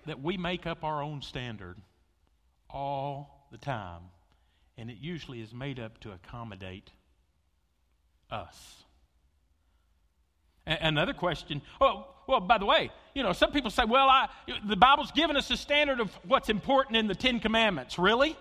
that 0.06 0.22
we 0.22 0.36
make 0.36 0.66
up 0.66 0.84
our 0.84 1.02
own 1.02 1.22
standard 1.22 1.76
all 2.72 3.46
the 3.50 3.58
time, 3.58 4.02
and 4.76 4.90
it 4.90 4.98
usually 5.00 5.40
is 5.40 5.52
made 5.52 5.78
up 5.78 5.98
to 6.00 6.12
accommodate 6.12 6.90
us. 8.30 8.84
A- 10.66 10.86
another 10.86 11.12
question. 11.12 11.62
Oh, 11.80 12.06
well, 12.26 12.40
by 12.40 12.58
the 12.58 12.66
way, 12.66 12.90
you 13.14 13.22
know, 13.22 13.32
some 13.32 13.52
people 13.52 13.70
say, 13.70 13.84
well, 13.84 14.08
I, 14.08 14.28
the 14.66 14.76
Bible's 14.76 15.10
given 15.12 15.36
us 15.36 15.50
a 15.50 15.56
standard 15.56 16.00
of 16.00 16.10
what's 16.26 16.48
important 16.48 16.96
in 16.96 17.06
the 17.06 17.14
Ten 17.14 17.40
Commandments. 17.40 17.98
Really? 17.98 18.36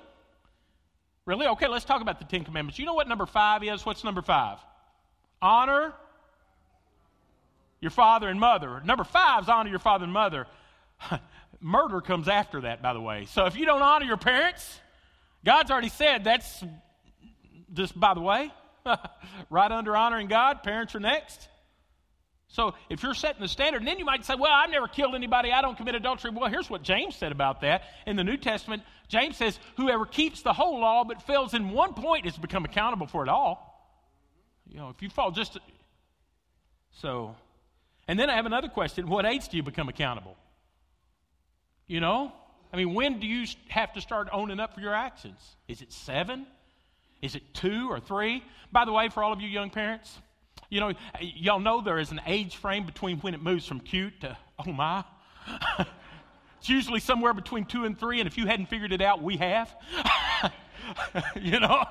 Really? 1.26 1.48
Okay, 1.48 1.68
let's 1.68 1.86
talk 1.86 2.02
about 2.02 2.20
the 2.20 2.26
Ten 2.26 2.44
Commandments. 2.44 2.80
You 2.80 2.86
know 2.86 2.94
what 2.94 3.08
number 3.08 3.26
five 3.26 3.64
is? 3.64 3.86
What's 3.86 4.04
number 4.04 4.22
five? 4.22 4.60
Honor 5.42 5.94
your 7.82 7.92
father 7.92 8.28
and 8.28 8.40
mother. 8.40 8.82
Number 8.84 9.04
five 9.04 9.44
is 9.44 9.50
honor 9.50 9.70
your 9.70 9.80
father 9.80 10.04
and 10.04 10.14
mother. 10.14 10.48
Murder 11.62 12.02
comes 12.02 12.28
after 12.28 12.62
that, 12.62 12.82
by 12.82 12.94
the 12.94 13.02
way. 13.02 13.26
So 13.26 13.46
if 13.46 13.56
you 13.56 13.66
don't 13.66 13.82
honor 13.82 14.06
your 14.06 14.18
parents, 14.18 14.80
God's 15.44 15.72
already 15.72 15.90
said 15.90 16.24
that's 16.24 16.64
just 17.74 18.00
by 18.00 18.14
the 18.14 18.22
way, 18.22 18.52
right 19.50 19.72
under 19.72 19.96
honoring 19.96 20.28
God, 20.28 20.64
parents 20.64 20.96
are 20.96 21.00
next. 21.00 21.48
So 22.48 22.74
if 22.90 23.04
you're 23.04 23.14
setting 23.14 23.42
the 23.42 23.48
standard, 23.48 23.82
and 23.82 23.88
then 23.88 24.00
you 24.00 24.06
might 24.06 24.26
say, 24.26 24.34
Well, 24.36 24.52
I've 24.52 24.72
never 24.72 24.88
killed 24.88 25.14
anybody, 25.14 25.52
I 25.52 25.62
don't 25.62 25.78
commit 25.78 25.96
adultery. 25.96 26.32
Well, 26.32 26.50
here's 26.50 26.70
what 26.70 26.82
James 26.82 27.16
said 27.16 27.32
about 27.32 27.62
that. 27.62 27.84
In 28.08 28.16
the 28.16 28.24
New 28.24 28.38
Testament, 28.38 28.84
James 29.08 29.38
says, 29.38 29.60
Whoever 29.78 30.06
keeps 30.06 30.42
the 30.42 30.54
whole 30.54 30.80
law 30.80 31.04
but 31.04 31.22
fails 31.22 31.54
in 31.54 31.70
one 31.70 31.94
point 31.94 32.26
is 32.26 32.36
become 32.38 32.66
accountable 32.66 33.06
for 33.06 33.22
it 33.22 33.30
all. 33.30 33.66
You 34.68 34.78
know, 34.78 34.90
if 34.90 35.02
you 35.02 35.10
fall 35.10 35.32
just. 35.32 35.58
So, 36.92 37.36
and 38.08 38.20
then 38.20 38.30
I 38.32 38.36
have 38.36 38.48
another 38.48 38.70
question 38.70 39.08
What 39.08 39.26
age 39.26 39.50
do 39.50 39.58
you 39.58 39.64
become 39.64 39.88
accountable? 39.88 40.36
You 41.90 42.00
know? 42.00 42.32
I 42.72 42.78
mean, 42.78 42.94
when 42.94 43.20
do 43.20 43.28
you 43.28 43.48
have 43.68 43.92
to 43.94 44.02
start 44.02 44.30
owning 44.32 44.60
up 44.60 44.76
for 44.76 44.80
your 44.80 44.94
actions? 44.94 45.40
Is 45.68 45.82
it 45.82 45.92
seven? 45.92 46.46
Is 47.22 47.36
it 47.36 47.42
two 47.54 47.92
or 47.92 48.00
three? 48.00 48.44
By 48.72 48.86
the 48.86 48.94
way, 48.94 49.10
for 49.10 49.24
all 49.24 49.34
of 49.34 49.42
you 49.42 49.50
young 49.50 49.72
parents, 49.72 50.18
you 50.70 50.80
know, 50.80 50.94
y'all 51.20 51.60
know 51.60 51.82
there 51.82 51.98
is 51.98 52.12
an 52.12 52.22
age 52.28 52.56
frame 52.58 52.86
between 52.86 53.18
when 53.20 53.34
it 53.34 53.42
moves 53.42 53.66
from 53.66 53.80
cute 53.80 54.22
to 54.22 54.38
oh 54.66 54.72
my. 54.72 55.04
it's 56.60 56.70
usually 56.70 57.00
somewhere 57.00 57.34
between 57.34 57.66
two 57.66 57.86
and 57.86 58.00
three, 58.00 58.20
and 58.20 58.28
if 58.28 58.38
you 58.38 58.46
hadn't 58.46 58.68
figured 58.68 58.94
it 58.94 59.02
out, 59.02 59.24
we 59.24 59.38
have. 59.38 59.76
you 61.42 61.60
know, 61.60 61.84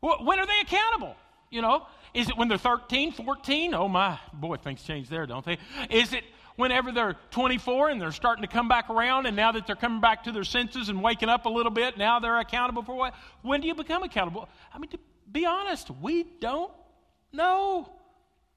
when 0.00 0.40
are 0.40 0.46
they 0.46 0.60
accountable? 0.62 1.14
You 1.48 1.62
know, 1.62 1.86
is 2.12 2.28
it 2.28 2.36
when 2.36 2.48
they're 2.48 2.58
13, 2.58 3.12
14? 3.12 3.74
Oh 3.74 3.86
my, 3.86 4.18
boy, 4.32 4.56
things 4.56 4.82
change 4.82 5.08
there, 5.08 5.26
don't 5.26 5.44
they? 5.44 5.58
Is 5.90 6.12
it 6.12 6.24
whenever 6.56 6.92
they're 6.92 7.16
24 7.30 7.90
and 7.90 8.00
they're 8.00 8.12
starting 8.12 8.42
to 8.42 8.48
come 8.48 8.68
back 8.68 8.90
around, 8.90 9.26
and 9.26 9.36
now 9.36 9.52
that 9.52 9.66
they're 9.66 9.76
coming 9.76 10.00
back 10.00 10.24
to 10.24 10.32
their 10.32 10.44
senses 10.44 10.88
and 10.88 11.02
waking 11.02 11.28
up 11.28 11.46
a 11.46 11.48
little 11.48 11.72
bit, 11.72 11.98
now 11.98 12.20
they're 12.20 12.38
accountable 12.38 12.82
for 12.82 12.94
what? 12.94 13.14
When 13.42 13.60
do 13.60 13.66
you 13.66 13.74
become 13.74 14.02
accountable? 14.02 14.48
I 14.72 14.78
mean, 14.78 14.90
to 14.90 14.98
be 15.30 15.46
honest, 15.46 15.90
we 15.90 16.24
don't 16.40 16.72
know. 17.32 17.88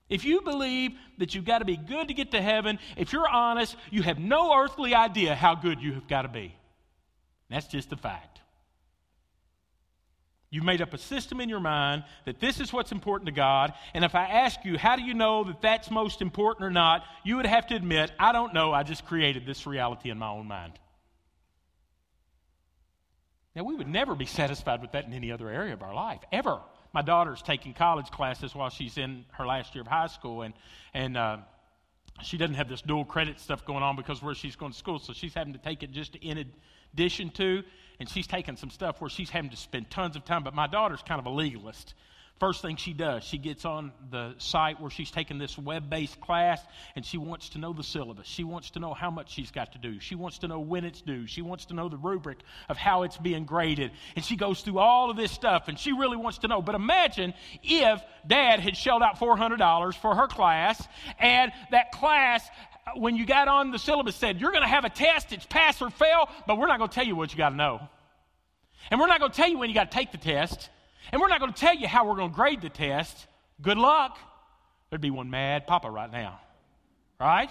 If 0.10 0.24
you 0.24 0.42
believe 0.42 0.94
that 1.18 1.36
you've 1.36 1.46
got 1.46 1.60
to 1.60 1.66
be 1.66 1.76
good 1.76 2.08
to 2.08 2.14
get 2.14 2.32
to 2.32 2.42
heaven, 2.42 2.80
if 2.96 3.12
you're 3.12 3.28
honest, 3.28 3.76
you 3.92 4.04
have 4.04 4.20
no 4.20 4.58
earthly 4.58 4.96
idea 4.96 5.36
how 5.36 5.56
good 5.56 5.82
you 5.82 5.94
have 5.94 6.08
got 6.08 6.22
to 6.22 6.30
be. 6.30 6.56
That's 7.50 7.68
just 7.68 7.92
a 7.92 7.98
fact. 7.98 8.42
You've 10.50 10.64
made 10.64 10.82
up 10.82 10.94
a 10.94 10.98
system 10.98 11.42
in 11.42 11.50
your 11.50 11.60
mind 11.60 12.06
that 12.26 12.40
this 12.40 12.60
is 12.60 12.72
what's 12.72 12.92
important 12.92 13.26
to 13.26 13.34
God. 13.34 13.74
And 13.94 14.06
if 14.06 14.16
I 14.16 14.26
ask 14.26 14.64
you, 14.64 14.78
how 14.78 14.96
do 14.96 15.02
you 15.02 15.14
know 15.14 15.44
that 15.44 15.62
that's 15.62 15.92
most 15.92 16.22
important 16.22 16.66
or 16.66 16.72
not, 16.72 17.04
you 17.26 17.36
would 17.36 17.46
have 17.46 17.68
to 17.68 17.76
admit, 17.76 18.12
I 18.18 18.32
don't 18.32 18.54
know. 18.54 18.72
I 18.72 18.84
just 18.84 19.06
created 19.06 19.46
this 19.46 19.68
reality 19.68 20.10
in 20.10 20.18
my 20.18 20.30
own 20.30 20.48
mind. 20.48 20.74
Now, 23.56 23.64
we 23.64 23.76
would 23.76 23.88
never 23.88 24.16
be 24.16 24.26
satisfied 24.26 24.82
with 24.82 24.92
that 24.94 25.06
in 25.06 25.14
any 25.14 25.32
other 25.32 25.50
area 25.50 25.74
of 25.74 25.82
our 25.82 25.94
life, 25.94 26.22
ever 26.32 26.62
my 26.94 27.02
daughter's 27.02 27.42
taking 27.42 27.74
college 27.74 28.10
classes 28.10 28.56
while 28.56 28.70
she's 28.70 28.98
in 28.98 29.26
her 29.34 29.46
last 29.46 29.76
year 29.76 29.84
of 29.84 29.88
high 29.88 30.08
school, 30.08 30.42
and 30.42 30.54
and 30.94 31.18
uh, 31.18 31.38
she 32.24 32.38
doesn't 32.38 32.56
have 32.56 32.70
this 32.70 32.82
dual 32.82 33.06
credit 33.06 33.40
stuff 33.40 33.66
going 33.66 33.84
on 33.84 33.96
because 33.96 34.22
where 34.22 34.34
she's 34.34 34.56
going 34.56 34.72
to 34.72 34.78
school, 34.78 35.00
so 35.00 35.14
she's 35.14 35.34
having 35.34 35.54
to 35.54 35.60
take 35.60 35.84
it 35.84 35.92
just 35.92 36.16
in 36.16 36.52
addition 36.94 37.30
to, 37.32 37.64
and 38.00 38.10
she's 38.10 38.28
taking 38.28 38.58
some 38.58 38.70
stuff 38.70 39.02
where 39.02 39.10
she's 39.10 39.30
having 39.30 39.50
to 39.50 39.58
spend 39.58 39.90
tons 39.90 40.16
of 40.16 40.26
time. 40.26 40.44
But 40.44 40.54
my 40.54 40.68
daughter's 40.68 41.02
kind 41.02 41.20
of 41.20 41.26
a 41.26 41.32
legalist. 41.32 41.94
First 42.40 42.62
thing 42.62 42.76
she 42.76 42.94
does, 42.94 43.24
she 43.24 43.40
gets 43.40 43.66
on 43.66 43.92
the 44.12 44.36
site 44.38 44.80
where 44.80 44.92
she's 44.92 45.10
taking 45.10 45.40
this 45.40 45.58
web 45.58 45.90
based 45.90 46.22
class 46.22 46.62
and 46.96 47.04
she 47.04 47.18
wants 47.18 47.50
to 47.50 47.58
know 47.58 47.74
the 47.74 47.82
syllabus. 47.82 48.28
She 48.28 48.44
wants 48.44 48.70
to 48.72 48.80
know 48.80 48.94
how 48.94 49.10
much 49.10 49.32
she's 49.32 49.50
got 49.50 49.72
to 49.72 49.80
do. 49.80 50.00
She 50.00 50.14
wants 50.14 50.38
to 50.40 50.48
know 50.48 50.60
when 50.60 50.86
it's 50.86 51.02
due. 51.02 51.26
She 51.26 51.42
wants 51.42 51.66
to 51.66 51.74
know 51.74 51.90
the 51.90 51.98
rubric 51.98 52.38
of 52.70 52.78
how 52.78 53.02
it's 53.04 53.18
being 53.18 53.46
graded. 53.46 53.90
And 54.16 54.24
she 54.24 54.36
goes 54.36 54.62
through 54.62 54.78
all 54.78 55.10
of 55.10 55.18
this 55.18 55.32
stuff 55.32 55.68
and 55.68 55.80
she 55.80 55.94
really 55.94 56.18
wants 56.18 56.38
to 56.40 56.48
know. 56.48 56.62
But 56.62 56.76
imagine 56.76 57.34
if 57.64 58.04
dad 58.28 58.60
had 58.60 58.78
shelled 58.78 59.02
out 59.02 59.20
$400 59.20 59.96
for 59.96 60.14
her 60.14 60.28
class 60.28 60.88
and 61.18 61.52
that 61.72 61.92
class 61.92 62.48
when 62.96 63.16
you 63.16 63.26
got 63.26 63.48
on 63.48 63.72
the 63.72 63.80
syllabus 63.80 64.16
said, 64.16 64.40
You're 64.40 64.52
going 64.52 64.64
to 64.64 64.70
have 64.70 64.86
a 64.86 64.90
test, 64.90 65.34
it's 65.34 65.46
pass 65.46 65.82
or 65.82 65.90
fail, 65.90 66.30
but 66.46 66.58
we're 66.58 66.68
not 66.68 66.78
going 66.78 66.90
to 66.90 66.96
tell 66.96 67.06
you 67.06 67.16
what 67.16 67.32
you 67.32 67.38
got 67.38 67.50
to 67.50 67.56
know. 67.56 67.82
And 68.90 69.00
we're 69.00 69.08
not 69.08 69.20
going 69.20 69.32
to 69.32 69.38
tell 69.38 69.50
you 69.50 69.58
when 69.58 69.70
you 69.70 69.76
got 69.76 69.92
to 69.92 69.98
take 69.98 70.12
the 70.12 70.18
test. 70.18 70.70
And 71.12 71.22
we're 71.22 71.28
not 71.28 71.40
going 71.40 71.54
to 71.54 71.60
tell 71.60 71.76
you 71.76 71.88
how 71.88 72.08
we're 72.08 72.16
going 72.16 72.30
to 72.30 72.36
grade 72.36 72.62
the 72.62 72.70
test. 72.70 73.28
Good 73.62 73.78
luck. 73.78 74.18
There'd 74.90 75.02
be 75.02 75.10
one 75.10 75.30
mad 75.30 75.68
papa 75.68 75.90
right 75.90 76.12
now. 76.12 76.40
Right? 77.20 77.50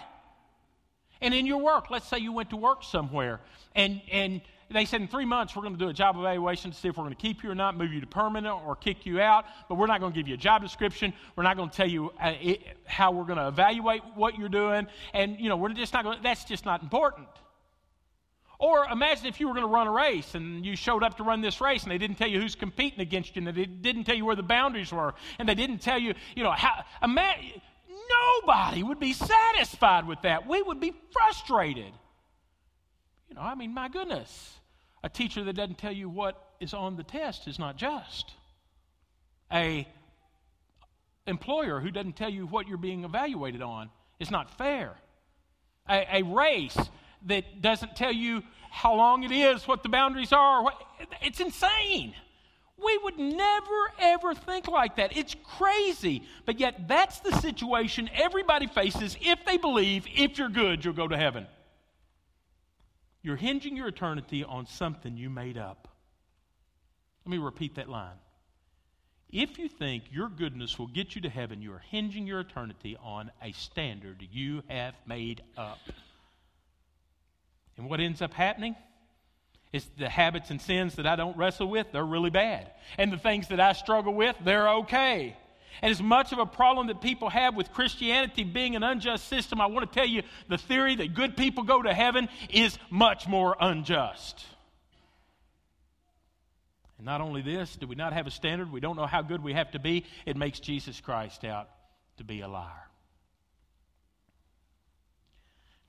And 1.21 1.35
in 1.35 1.47
your 1.47 1.59
work, 1.59 1.91
let's 1.91 2.07
say 2.07 2.19
you 2.19 2.33
went 2.33 2.51
to 2.51 2.57
work 2.57 2.83
somewhere 2.83 3.41
and, 3.75 4.01
and 4.13 4.41
they 4.71 4.85
said 4.85 5.01
in 5.01 5.09
three 5.09 5.25
months 5.25 5.55
we're 5.55 5.63
going 5.63 5.75
to 5.75 5.79
do 5.79 5.89
a 5.89 5.93
job 5.93 6.17
evaluation 6.17 6.71
to 6.71 6.77
see 6.77 6.89
if 6.89 6.97
we're 6.97 7.05
going 7.05 7.15
to 7.15 7.21
keep 7.21 7.45
you 7.45 7.51
or 7.51 7.55
not, 7.55 7.77
move 7.77 7.93
you 7.93 8.01
to 8.01 8.07
permanent 8.07 8.55
or 8.67 8.75
kick 8.75 9.07
you 9.07 9.21
out, 9.21 9.45
but 9.69 9.77
we're 9.77 9.87
not 9.87 10.01
going 10.01 10.13
to 10.13 10.19
give 10.19 10.27
you 10.27 10.35
a 10.35 10.39
job 10.39 10.63
description. 10.63 11.13
We're 11.37 11.45
not 11.45 11.57
going 11.57 11.71
to 11.71 11.77
tell 11.77 11.89
you 11.89 12.13
uh, 12.21 12.35
how 12.85 13.13
we're 13.13 13.25
going 13.25 13.39
to 13.39 13.49
evaluate 13.49 14.03
what 14.15 14.39
you're 14.39 14.49
doing. 14.49 14.87
And, 15.15 15.39
you 15.39 15.49
know, 15.49 15.57
we're 15.57 15.69
just 15.69 15.93
not 15.93 16.05
going 16.05 16.17
to, 16.17 16.23
that's 16.23 16.45
just 16.45 16.65
not 16.65 16.83
important. 16.83 17.29
Or 18.59 18.87
imagine 18.87 19.27
if 19.27 19.39
you 19.39 19.49
were 19.49 19.55
going 19.55 19.67
to 19.67 19.73
run 19.73 19.87
a 19.87 19.93
race 19.93 20.35
and 20.35 20.65
you 20.65 20.77
showed 20.77 21.03
up 21.03 21.19
to 21.19 21.23
run 21.23 21.43
this 21.43 21.61
race 21.61 21.83
and 21.83 21.93
they 21.93 21.99
didn't 21.99 22.17
tell 22.17 22.29
you 22.29 22.41
who's 22.41 22.55
competing 22.55 23.01
against 23.01 23.37
you 23.37 23.47
and 23.47 23.57
they 23.57 23.67
didn't 23.67 24.05
tell 24.05 24.17
you 24.17 24.25
where 24.25 24.37
the 24.37 24.43
boundaries 24.43 24.93
were 24.93 25.15
and 25.39 25.49
they 25.49 25.55
didn't 25.55 25.79
tell 25.79 25.99
you, 25.99 26.15
you 26.35 26.43
know, 26.43 26.53
how. 26.53 26.83
Imagine, 27.03 27.61
nobody 28.47 28.83
would 28.83 28.99
be 28.99 29.13
satisfied 29.13 30.07
with 30.07 30.23
that. 30.23 30.47
We 30.49 30.63
would 30.63 30.81
be 30.81 30.95
frustrated. 31.13 31.93
You 33.29 33.35
know, 33.35 33.41
I 33.41 33.55
mean, 33.55 33.75
my 33.75 33.89
goodness. 33.89 34.55
A 35.03 35.09
teacher 35.09 35.45
that 35.45 35.53
doesn't 35.55 35.79
tell 35.79 35.93
you 35.93 36.09
what 36.09 36.43
is 36.61 36.75
on 36.75 36.97
the 36.97 37.03
test 37.03 37.47
is 37.47 37.59
not 37.59 37.77
just. 37.77 38.33
A 39.53 39.87
employer 41.27 41.81
who 41.81 41.91
doesn't 41.91 42.17
tell 42.17 42.31
you 42.31 42.47
what 42.47 42.69
you're 42.69 42.79
being 42.79 43.05
evaluated 43.05 43.63
on 43.63 43.91
is 44.19 44.31
not 44.31 44.57
fair. 44.57 44.95
A, 45.89 46.21
a 46.21 46.23
race 46.23 46.77
that 47.27 47.61
doesn't 47.61 47.97
tell 47.97 48.13
you 48.13 48.43
how 48.71 48.95
long 48.95 49.23
it 49.23 49.33
is, 49.33 49.67
what 49.67 49.83
the 49.83 49.89
boundaries 49.89 50.33
are. 50.33 50.63
What, 50.63 50.81
it's 51.23 51.41
insane. 51.41 52.15
We 52.83 52.99
would 53.05 53.19
never, 53.19 53.93
ever 54.01 54.35
think 54.35 54.69
like 54.69 54.97
that. 54.97 55.17
It's 55.17 55.35
crazy. 55.57 56.23
But 56.45 56.61
yet, 56.61 56.89
that's 56.89 57.21
the 57.21 57.33
situation 57.33 58.11
everybody 58.15 58.67
faces 58.67 59.17
if 59.21 59.45
they 59.47 59.57
believe 59.57 60.07
if 60.15 60.39
you're 60.39 60.51
good, 60.51 60.85
you'll 60.85 60.95
go 60.95 61.09
to 61.09 61.17
heaven. 61.17 61.47
You're 63.27 63.35
hinging 63.35 63.77
your 63.77 63.89
eternity 63.89 64.45
on 64.45 64.67
something 64.67 65.17
you 65.17 65.29
made 65.29 65.59
up. 65.59 65.89
Let 67.25 67.33
me 67.33 67.39
repeat 67.39 67.75
that 67.75 67.89
line. 67.89 68.15
If 69.31 69.59
you 69.59 69.69
think 69.69 70.05
your 70.13 70.29
goodness 70.29 70.79
will 70.79 70.87
get 70.87 71.17
you 71.17 71.23
to 71.23 71.29
heaven, 71.29 71.61
you 71.61 71.73
are 71.73 71.83
hinging 71.91 72.29
your 72.29 72.39
eternity 72.39 72.97
on 73.03 73.33
a 73.43 73.51
standard 73.51 74.25
you 74.31 74.63
have 74.69 74.95
made 75.09 75.43
up. 75.59 75.81
And 77.77 77.91
what 77.91 77.99
ends 77.99 78.23
up 78.23 78.33
happening 78.33 78.77
is 79.73 79.85
the 79.99 80.09
habits 80.09 80.51
and 80.53 80.63
sins 80.63 80.95
that 80.95 81.09
I 81.09 81.17
don't 81.17 81.37
wrestle 81.37 81.69
with, 81.69 81.89
they're 81.91 82.07
really 82.07 82.31
bad. 82.31 82.71
And 82.97 83.13
the 83.13 83.19
things 83.19 83.49
that 83.49 83.59
I 83.59 83.73
struggle 83.73 84.15
with, 84.15 84.37
they're 84.45 84.69
okay. 84.69 85.37
And 85.83 85.91
as 85.91 86.03
much 86.03 86.33
of 86.33 86.39
a 86.39 86.47
problem 86.47 86.89
that 86.89 87.01
people 87.01 87.29
have 87.31 87.55
with 87.55 87.73
Christianity 87.73 88.45
being 88.45 88.77
an 88.77 88.83
unjust 88.83 89.29
system, 89.29 89.61
I 89.61 89.67
want 89.67 89.91
to 89.91 89.95
tell 89.95 90.09
you 90.09 90.23
the 90.49 90.59
theory 90.59 90.97
that 90.97 91.15
good 91.15 91.37
people 91.37 91.65
go 91.65 91.83
to 91.83 91.93
heaven 91.93 92.29
is 92.51 92.79
much 92.91 93.27
more 93.29 93.57
unjust. 93.61 94.45
And 96.99 97.05
not 97.05 97.21
only 97.21 97.43
this, 97.43 97.77
do 97.77 97.87
we 97.87 97.95
not 97.95 98.13
have 98.13 98.27
a 98.27 98.31
standard? 98.31 98.73
We 98.73 98.81
don't 98.81 98.97
know 98.97 99.07
how 99.07 99.23
good 99.23 99.43
we 99.43 99.53
have 99.53 99.71
to 99.73 99.79
be. 99.79 100.05
It 100.25 100.37
makes 100.37 100.61
Jesus 100.61 101.01
Christ 101.01 101.45
out 101.45 101.69
to 102.19 102.25
be 102.25 102.41
a 102.41 102.49
liar. 102.49 102.89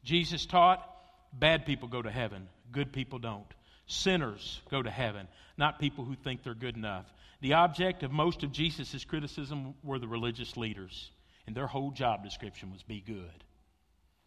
Jesus 0.03 0.45
taught 0.45 0.93
Bad 1.33 1.65
people 1.65 1.87
go 1.87 2.01
to 2.01 2.09
heaven, 2.09 2.47
good 2.71 2.91
people 2.91 3.19
don't. 3.19 3.53
Sinners 3.87 4.61
go 4.69 4.81
to 4.81 4.89
heaven, 4.91 5.27
not 5.57 5.79
people 5.79 6.05
who 6.05 6.15
think 6.15 6.43
they're 6.43 6.53
good 6.53 6.75
enough. 6.75 7.05
The 7.41 7.53
object 7.53 8.03
of 8.03 8.11
most 8.11 8.43
of 8.43 8.51
Jesus' 8.51 9.05
criticism 9.05 9.73
were 9.83 9.99
the 9.99 10.07
religious 10.07 10.57
leaders, 10.57 11.11
and 11.45 11.55
their 11.55 11.67
whole 11.67 11.91
job 11.91 12.23
description 12.23 12.71
was 12.71 12.83
be 12.83 13.01
good. 13.01 13.43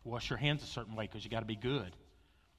Wash 0.05 0.31
your 0.31 0.39
hands 0.39 0.63
a 0.63 0.67
certain 0.67 0.97
way 0.97 1.07
because 1.07 1.25
you 1.25 1.31
got 1.31 1.41
to 1.41 1.47
be 1.47 1.57
good 1.57 1.95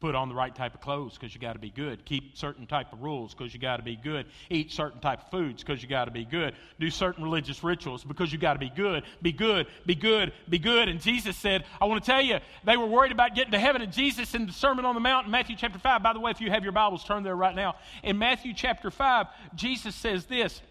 put 0.01 0.15
on 0.15 0.27
the 0.27 0.35
right 0.35 0.53
type 0.53 0.73
of 0.73 0.81
clothes 0.81 1.13
because 1.13 1.33
you 1.33 1.39
got 1.39 1.53
to 1.53 1.59
be 1.59 1.69
good. 1.69 2.03
Keep 2.05 2.35
certain 2.35 2.65
type 2.65 2.91
of 2.91 3.01
rules 3.01 3.33
because 3.33 3.53
you 3.53 3.59
got 3.59 3.77
to 3.77 3.83
be 3.83 3.95
good. 3.95 4.25
Eat 4.49 4.71
certain 4.71 4.99
type 4.99 5.21
of 5.21 5.29
foods 5.29 5.63
because 5.63 5.81
you 5.81 5.87
got 5.87 6.05
to 6.05 6.11
be 6.11 6.25
good. 6.25 6.55
Do 6.79 6.89
certain 6.89 7.23
religious 7.23 7.63
rituals 7.63 8.03
because 8.03 8.33
you 8.33 8.39
got 8.39 8.53
to 8.53 8.59
be 8.59 8.69
good. 8.69 9.03
Be 9.21 9.31
good 9.31 9.67
be 9.85 9.95
good 9.95 10.33
be 10.49 10.59
good. 10.59 10.89
And 10.89 10.99
jesus 10.99 11.37
said 11.37 11.65
i 11.79 11.85
want 11.85 12.03
to 12.03 12.11
tell 12.11 12.21
you 12.21 12.39
they 12.63 12.77
were 12.77 12.85
worried 12.85 13.11
about 13.11 13.35
getting 13.35 13.51
to 13.51 13.59
heaven. 13.59 13.81
And 13.81 13.91
jesus 13.91 14.33
in 14.33 14.47
the 14.47 14.53
sermon 14.53 14.85
on 14.85 14.95
the 14.95 15.01
mount 15.01 15.25
in 15.25 15.31
matthew 15.31 15.55
chapter 15.55 15.79
5 15.79 16.03
by 16.03 16.13
the 16.13 16.19
way 16.19 16.31
if 16.31 16.41
you 16.41 16.49
have 16.49 16.63
your 16.63 16.71
bibles 16.71 17.03
turn 17.03 17.23
there 17.23 17.35
right 17.35 17.55
now. 17.55 17.75
In 18.03 18.17
matthew 18.17 18.53
chapter 18.53 18.91
5 18.91 19.27
jesus 19.55 19.95
says 19.95 20.25
this. 20.25 20.61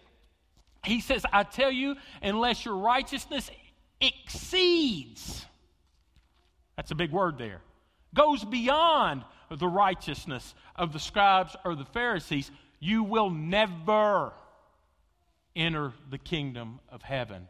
He 0.83 1.01
says 1.01 1.25
i 1.31 1.43
tell 1.43 1.71
you 1.71 1.95
unless 2.21 2.65
your 2.65 2.77
righteousness 2.77 3.49
exceeds 3.99 5.45
that's 6.75 6.89
a 6.89 6.95
big 6.95 7.11
word 7.11 7.37
there 7.37 7.61
goes 8.13 8.43
beyond 8.43 9.23
the 9.49 9.67
righteousness 9.67 10.53
of 10.75 10.93
the 10.93 10.99
scribes 10.99 11.55
or 11.65 11.75
the 11.75 11.85
Pharisees, 11.85 12.49
you 12.79 13.03
will 13.03 13.29
never 13.29 14.33
enter 15.55 15.93
the 16.09 16.17
kingdom 16.17 16.79
of 16.89 17.01
heaven. 17.01 17.47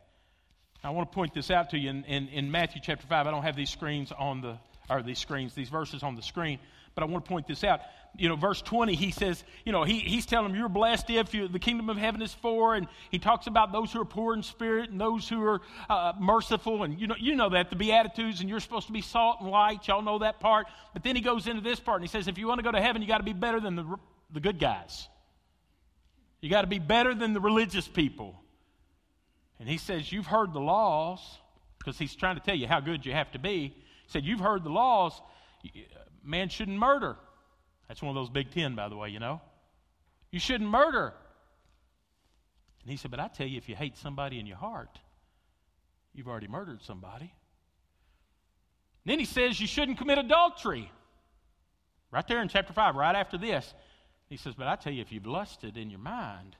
I 0.83 0.89
want 0.89 1.11
to 1.11 1.15
point 1.15 1.33
this 1.33 1.51
out 1.51 1.69
to 1.71 1.77
you 1.77 1.91
in, 1.91 2.03
in, 2.05 2.27
in 2.29 2.51
Matthew 2.51 2.81
chapter 2.83 3.05
5. 3.05 3.27
I 3.27 3.31
don't 3.31 3.43
have 3.43 3.55
these 3.55 3.69
screens 3.69 4.11
on 4.11 4.41
the, 4.41 4.57
or 4.89 5.03
these 5.03 5.19
screens, 5.19 5.53
these 5.53 5.69
verses 5.69 6.01
on 6.01 6.15
the 6.15 6.23
screen, 6.23 6.59
but 6.95 7.03
I 7.03 7.07
want 7.07 7.25
to 7.25 7.29
point 7.29 7.47
this 7.47 7.63
out 7.63 7.81
you 8.17 8.27
know, 8.27 8.35
verse 8.35 8.61
20, 8.61 8.95
he 8.95 9.11
says, 9.11 9.43
you 9.65 9.71
know, 9.71 9.83
he, 9.83 9.99
he's 9.99 10.25
telling 10.25 10.49
them, 10.49 10.57
you're 10.57 10.69
blessed 10.69 11.09
if 11.09 11.33
you, 11.33 11.47
the 11.47 11.59
kingdom 11.59 11.89
of 11.89 11.97
heaven 11.97 12.21
is 12.21 12.33
for. 12.33 12.75
And 12.75 12.87
he 13.09 13.19
talks 13.19 13.47
about 13.47 13.71
those 13.71 13.93
who 13.93 14.01
are 14.01 14.05
poor 14.05 14.33
in 14.33 14.43
spirit 14.43 14.89
and 14.89 14.99
those 14.99 15.29
who 15.29 15.41
are 15.43 15.61
uh, 15.89 16.13
merciful. 16.19 16.83
And 16.83 16.99
you 16.99 17.07
know, 17.07 17.15
you 17.17 17.35
know 17.35 17.49
that, 17.49 17.69
the 17.69 17.75
Beatitudes, 17.75 18.41
and 18.41 18.49
you're 18.49 18.59
supposed 18.59 18.87
to 18.87 18.93
be 18.93 19.01
salt 19.01 19.37
and 19.39 19.49
light. 19.49 19.87
Y'all 19.87 20.01
know 20.01 20.19
that 20.19 20.39
part. 20.39 20.67
But 20.93 21.03
then 21.03 21.15
he 21.15 21.21
goes 21.21 21.47
into 21.47 21.61
this 21.61 21.79
part 21.79 22.01
and 22.01 22.09
he 22.09 22.11
says, 22.11 22.27
if 22.27 22.37
you 22.37 22.47
want 22.47 22.59
to 22.59 22.63
go 22.63 22.71
to 22.71 22.81
heaven, 22.81 23.01
you 23.01 23.07
got 23.07 23.19
to 23.19 23.23
be 23.23 23.33
better 23.33 23.59
than 23.59 23.75
the, 23.75 23.95
the 24.31 24.39
good 24.39 24.59
guys. 24.59 25.07
You 26.41 26.49
got 26.49 26.61
to 26.61 26.67
be 26.67 26.79
better 26.79 27.13
than 27.15 27.33
the 27.33 27.41
religious 27.41 27.87
people. 27.87 28.41
And 29.59 29.69
he 29.69 29.77
says, 29.77 30.11
you've 30.11 30.25
heard 30.25 30.53
the 30.53 30.59
laws, 30.59 31.21
because 31.77 31.97
he's 31.97 32.15
trying 32.15 32.35
to 32.35 32.41
tell 32.41 32.55
you 32.55 32.67
how 32.67 32.79
good 32.79 33.05
you 33.05 33.13
have 33.13 33.31
to 33.33 33.39
be. 33.39 33.75
He 33.75 34.07
said, 34.07 34.25
you've 34.25 34.39
heard 34.39 34.63
the 34.63 34.69
laws. 34.69 35.21
Man 36.23 36.49
shouldn't 36.49 36.77
murder. 36.77 37.17
That's 37.87 38.01
one 38.01 38.09
of 38.09 38.15
those 38.15 38.29
Big 38.29 38.51
Ten, 38.51 38.75
by 38.75 38.89
the 38.89 38.95
way, 38.95 39.09
you 39.09 39.19
know. 39.19 39.41
You 40.31 40.39
shouldn't 40.39 40.69
murder. 40.69 41.13
And 42.83 42.91
he 42.91 42.97
said, 42.97 43.11
But 43.11 43.19
I 43.19 43.27
tell 43.27 43.47
you, 43.47 43.57
if 43.57 43.67
you 43.69 43.75
hate 43.75 43.97
somebody 43.97 44.39
in 44.39 44.45
your 44.45 44.57
heart, 44.57 44.99
you've 46.13 46.27
already 46.27 46.47
murdered 46.47 46.81
somebody. 46.81 47.33
And 49.03 49.11
then 49.11 49.19
he 49.19 49.25
says 49.25 49.59
you 49.59 49.67
shouldn't 49.67 49.97
commit 49.97 50.17
adultery. 50.19 50.91
Right 52.11 52.27
there 52.27 52.41
in 52.41 52.49
chapter 52.49 52.73
5, 52.73 52.95
right 52.95 53.15
after 53.15 53.37
this. 53.37 53.73
He 54.29 54.37
says, 54.37 54.53
But 54.55 54.67
I 54.67 54.75
tell 54.75 54.93
you, 54.93 55.01
if 55.01 55.11
you've 55.11 55.27
lusted 55.27 55.77
in 55.77 55.89
your 55.89 55.99
mind, 55.99 56.55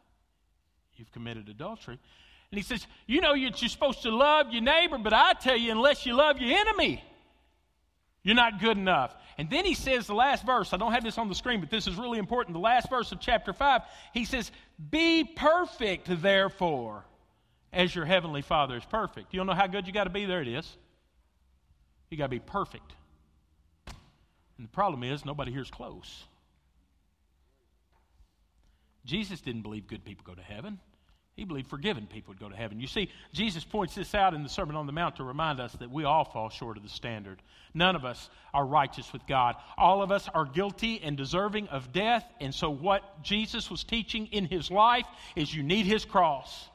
you've 0.95 1.11
committed 1.11 1.49
adultery. 1.49 1.99
And 2.51 2.57
he 2.57 2.63
says, 2.63 2.85
You 3.07 3.21
know 3.21 3.33
you're 3.33 3.53
supposed 3.53 4.01
to 4.03 4.11
love 4.11 4.51
your 4.51 4.61
neighbor, 4.61 4.97
but 4.97 5.13
I 5.13 5.33
tell 5.33 5.55
you, 5.55 5.71
unless 5.71 6.05
you 6.05 6.13
love 6.13 6.39
your 6.39 6.57
enemy, 6.57 7.03
you're 8.23 8.35
not 8.35 8.59
good 8.59 8.77
enough. 8.77 9.15
And 9.37 9.49
then 9.49 9.65
he 9.65 9.73
says 9.73 10.05
the 10.05 10.13
last 10.13 10.45
verse, 10.45 10.73
I 10.73 10.77
don't 10.77 10.91
have 10.91 11.03
this 11.03 11.17
on 11.17 11.27
the 11.27 11.35
screen, 11.35 11.59
but 11.59 11.69
this 11.69 11.87
is 11.87 11.95
really 11.95 12.19
important. 12.19 12.53
The 12.53 12.59
last 12.59 12.89
verse 12.89 13.11
of 13.11 13.19
chapter 13.19 13.53
5, 13.53 13.81
he 14.13 14.25
says, 14.25 14.51
Be 14.91 15.23
perfect, 15.23 16.07
therefore, 16.21 17.05
as 17.73 17.95
your 17.95 18.05
heavenly 18.05 18.43
Father 18.43 18.77
is 18.77 18.85
perfect. 18.85 19.33
You 19.33 19.39
don't 19.39 19.47
know 19.47 19.53
how 19.53 19.67
good 19.67 19.87
you 19.87 19.93
got 19.93 20.03
to 20.03 20.11
be? 20.11 20.25
There 20.25 20.41
it 20.41 20.47
is. 20.47 20.77
You 22.09 22.17
got 22.17 22.25
to 22.25 22.29
be 22.29 22.39
perfect. 22.39 22.93
And 24.57 24.67
the 24.67 24.71
problem 24.71 25.03
is, 25.03 25.25
nobody 25.25 25.51
here's 25.51 25.71
close. 25.71 26.25
Jesus 29.03 29.41
didn't 29.41 29.63
believe 29.63 29.87
good 29.87 30.05
people 30.05 30.23
go 30.27 30.35
to 30.35 30.43
heaven. 30.43 30.79
He 31.35 31.45
believed 31.45 31.69
forgiven 31.69 32.07
people 32.07 32.33
would 32.33 32.39
go 32.39 32.49
to 32.49 32.55
heaven. 32.55 32.79
You 32.79 32.87
see, 32.87 33.09
Jesus 33.31 33.63
points 33.63 33.95
this 33.95 34.13
out 34.13 34.33
in 34.33 34.43
the 34.43 34.49
Sermon 34.49 34.75
on 34.75 34.85
the 34.85 34.91
Mount 34.91 35.15
to 35.15 35.23
remind 35.23 35.59
us 35.59 35.71
that 35.73 35.89
we 35.89 36.03
all 36.03 36.25
fall 36.25 36.49
short 36.49 36.75
of 36.75 36.83
the 36.83 36.89
standard. 36.89 37.41
None 37.73 37.95
of 37.95 38.03
us 38.03 38.29
are 38.53 38.65
righteous 38.65 39.13
with 39.13 39.25
God. 39.27 39.55
All 39.77 40.03
of 40.03 40.11
us 40.11 40.27
are 40.33 40.45
guilty 40.45 41.01
and 41.01 41.15
deserving 41.15 41.69
of 41.69 41.93
death. 41.93 42.25
And 42.41 42.53
so, 42.53 42.69
what 42.69 43.23
Jesus 43.23 43.71
was 43.71 43.83
teaching 43.83 44.27
in 44.27 44.45
his 44.45 44.69
life 44.69 45.05
is 45.35 45.53
you 45.53 45.63
need 45.63 45.85
his 45.85 46.03
cross. 46.03 46.67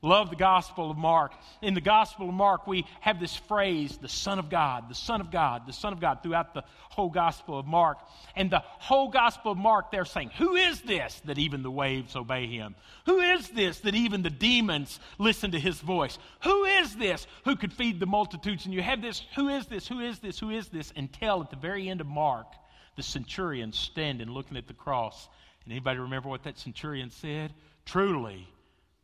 Love 0.00 0.30
the 0.30 0.36
Gospel 0.36 0.90
of 0.90 0.96
Mark. 0.96 1.32
In 1.60 1.74
the 1.74 1.80
Gospel 1.80 2.28
of 2.28 2.34
Mark, 2.34 2.66
we 2.66 2.86
have 3.00 3.18
this 3.18 3.34
phrase, 3.34 3.96
the 3.96 4.08
Son 4.08 4.38
of 4.38 4.48
God, 4.48 4.88
the 4.88 4.94
Son 4.94 5.20
of 5.20 5.30
God, 5.30 5.66
the 5.66 5.72
Son 5.72 5.92
of 5.92 6.00
God, 6.00 6.22
throughout 6.22 6.54
the 6.54 6.62
whole 6.90 7.10
Gospel 7.10 7.58
of 7.58 7.66
Mark. 7.66 7.98
And 8.36 8.50
the 8.50 8.62
whole 8.64 9.08
Gospel 9.08 9.52
of 9.52 9.58
Mark, 9.58 9.90
they're 9.90 10.04
saying, 10.04 10.30
Who 10.38 10.54
is 10.54 10.80
this 10.82 11.20
that 11.24 11.38
even 11.38 11.62
the 11.62 11.70
waves 11.70 12.14
obey 12.14 12.46
him? 12.46 12.76
Who 13.06 13.20
is 13.20 13.48
this 13.48 13.80
that 13.80 13.96
even 13.96 14.22
the 14.22 14.30
demons 14.30 15.00
listen 15.18 15.50
to 15.50 15.60
his 15.60 15.80
voice? 15.80 16.18
Who 16.44 16.64
is 16.64 16.94
this 16.96 17.26
who 17.44 17.56
could 17.56 17.72
feed 17.72 17.98
the 17.98 18.06
multitudes? 18.06 18.66
And 18.66 18.74
you 18.74 18.82
have 18.82 19.02
this, 19.02 19.24
Who 19.34 19.48
is 19.48 19.66
this? 19.66 19.88
Who 19.88 20.00
is 20.00 20.20
this? 20.20 20.38
Who 20.38 20.50
is 20.50 20.68
this? 20.68 20.92
Until 20.94 21.42
at 21.42 21.50
the 21.50 21.56
very 21.56 21.88
end 21.88 22.00
of 22.00 22.06
Mark, 22.06 22.46
the 22.94 23.02
centurion 23.02 23.72
standing 23.72 24.28
looking 24.28 24.56
at 24.56 24.68
the 24.68 24.74
cross. 24.74 25.28
And 25.64 25.72
anybody 25.72 25.98
remember 25.98 26.28
what 26.28 26.44
that 26.44 26.58
centurion 26.58 27.10
said? 27.10 27.52
Truly, 27.84 28.48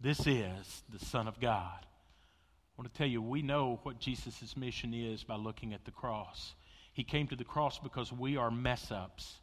this 0.05 0.27
is 0.27 0.83
the 0.93 1.03
Son 1.07 1.27
of 1.27 1.41
God. 1.41 1.81
I 1.81 2.77
want 2.77 2.93
to 2.93 2.99
tell 2.99 3.07
you, 3.07 3.23
we 3.23 3.41
know 3.41 3.81
what 3.85 3.99
Jesus' 3.99 4.55
mission 4.55 4.93
is 4.93 5.25
by 5.25 5.37
looking 5.37 5.73
at 5.73 5.87
the 5.87 5.91
cross. 5.91 6.55
He 6.93 7.05
came 7.05 7.27
to 7.29 7.37
the 7.37 7.45
cross 7.45 7.79
because 7.79 8.13
we 8.13 8.37
are 8.37 8.51
mess 8.51 8.91
ups. 8.91 9.39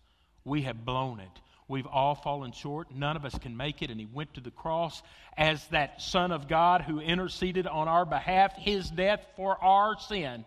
We 0.46 0.62
have 0.62 0.86
blown 0.86 1.20
it. 1.20 1.42
We've 1.68 1.88
all 1.88 2.14
fallen 2.14 2.52
short. 2.52 2.94
None 2.94 3.16
of 3.16 3.26
us 3.26 3.36
can 3.40 3.58
make 3.58 3.82
it. 3.82 3.90
And 3.90 4.00
He 4.00 4.06
went 4.06 4.36
to 4.36 4.42
the 4.42 4.52
cross 4.52 5.02
as 5.36 5.66
that 5.70 6.00
Son 6.00 6.32
of 6.32 6.48
God 6.48 6.82
who 6.82 7.00
interceded 7.00 7.66
on 7.66 7.88
our 7.88 8.06
behalf, 8.06 8.56
His 8.56 8.88
death 8.88 9.26
for 9.36 9.58
our 9.64 9.98
sin, 9.98 10.46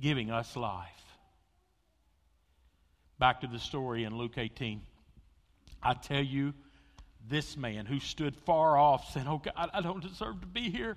giving 0.00 0.32
us 0.32 0.56
life. 0.56 0.88
Back 3.20 3.42
to 3.42 3.46
the 3.46 3.60
story 3.60 4.02
in 4.02 4.18
Luke 4.18 4.38
18. 4.38 4.82
I 5.84 5.94
tell 5.94 6.22
you, 6.22 6.52
this 7.28 7.56
man 7.56 7.86
who 7.86 8.00
stood 8.00 8.36
far 8.36 8.76
off 8.76 9.12
saying, 9.12 9.26
Oh 9.28 9.38
God, 9.38 9.70
I 9.72 9.80
don't 9.80 10.02
deserve 10.02 10.40
to 10.40 10.46
be 10.46 10.70
here. 10.70 10.96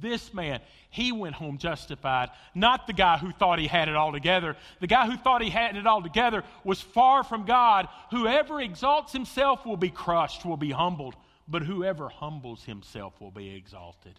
This 0.00 0.32
man, 0.32 0.60
he 0.90 1.12
went 1.12 1.34
home 1.34 1.58
justified. 1.58 2.30
Not 2.54 2.86
the 2.86 2.92
guy 2.92 3.18
who 3.18 3.32
thought 3.32 3.58
he 3.58 3.66
had 3.66 3.88
it 3.88 3.96
all 3.96 4.12
together. 4.12 4.56
The 4.80 4.86
guy 4.86 5.06
who 5.06 5.16
thought 5.16 5.42
he 5.42 5.50
had 5.50 5.76
it 5.76 5.86
all 5.86 6.02
together 6.02 6.44
was 6.64 6.80
far 6.80 7.24
from 7.24 7.44
God. 7.44 7.88
Whoever 8.10 8.60
exalts 8.60 9.12
himself 9.12 9.66
will 9.66 9.76
be 9.76 9.90
crushed, 9.90 10.44
will 10.44 10.56
be 10.56 10.70
humbled. 10.70 11.14
But 11.48 11.62
whoever 11.62 12.08
humbles 12.08 12.64
himself 12.64 13.20
will 13.20 13.30
be 13.30 13.54
exalted. 13.54 14.18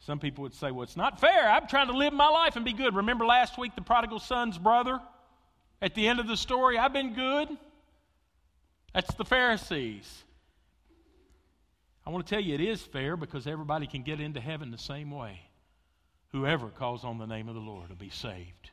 Some 0.00 0.18
people 0.18 0.42
would 0.42 0.54
say, 0.54 0.70
Well, 0.70 0.82
it's 0.82 0.96
not 0.96 1.20
fair. 1.20 1.48
I'm 1.48 1.66
trying 1.66 1.88
to 1.88 1.96
live 1.96 2.12
my 2.12 2.28
life 2.28 2.56
and 2.56 2.64
be 2.64 2.72
good. 2.72 2.94
Remember 2.94 3.24
last 3.24 3.58
week, 3.58 3.74
the 3.74 3.82
prodigal 3.82 4.18
son's 4.18 4.58
brother? 4.58 5.00
At 5.80 5.94
the 5.94 6.08
end 6.08 6.20
of 6.20 6.26
the 6.26 6.36
story, 6.36 6.78
I've 6.78 6.92
been 6.92 7.14
good. 7.14 7.48
That's 8.96 9.12
the 9.12 9.26
Pharisees. 9.26 10.24
I 12.06 12.08
want 12.08 12.26
to 12.26 12.34
tell 12.34 12.42
you 12.42 12.54
it 12.54 12.62
is 12.62 12.80
fair 12.80 13.14
because 13.14 13.46
everybody 13.46 13.86
can 13.86 14.02
get 14.02 14.22
into 14.22 14.40
heaven 14.40 14.70
the 14.70 14.78
same 14.78 15.10
way. 15.10 15.38
Whoever 16.32 16.68
calls 16.68 17.04
on 17.04 17.18
the 17.18 17.26
name 17.26 17.50
of 17.50 17.54
the 17.54 17.60
Lord 17.60 17.90
will 17.90 17.96
be 17.96 18.08
saved. 18.08 18.70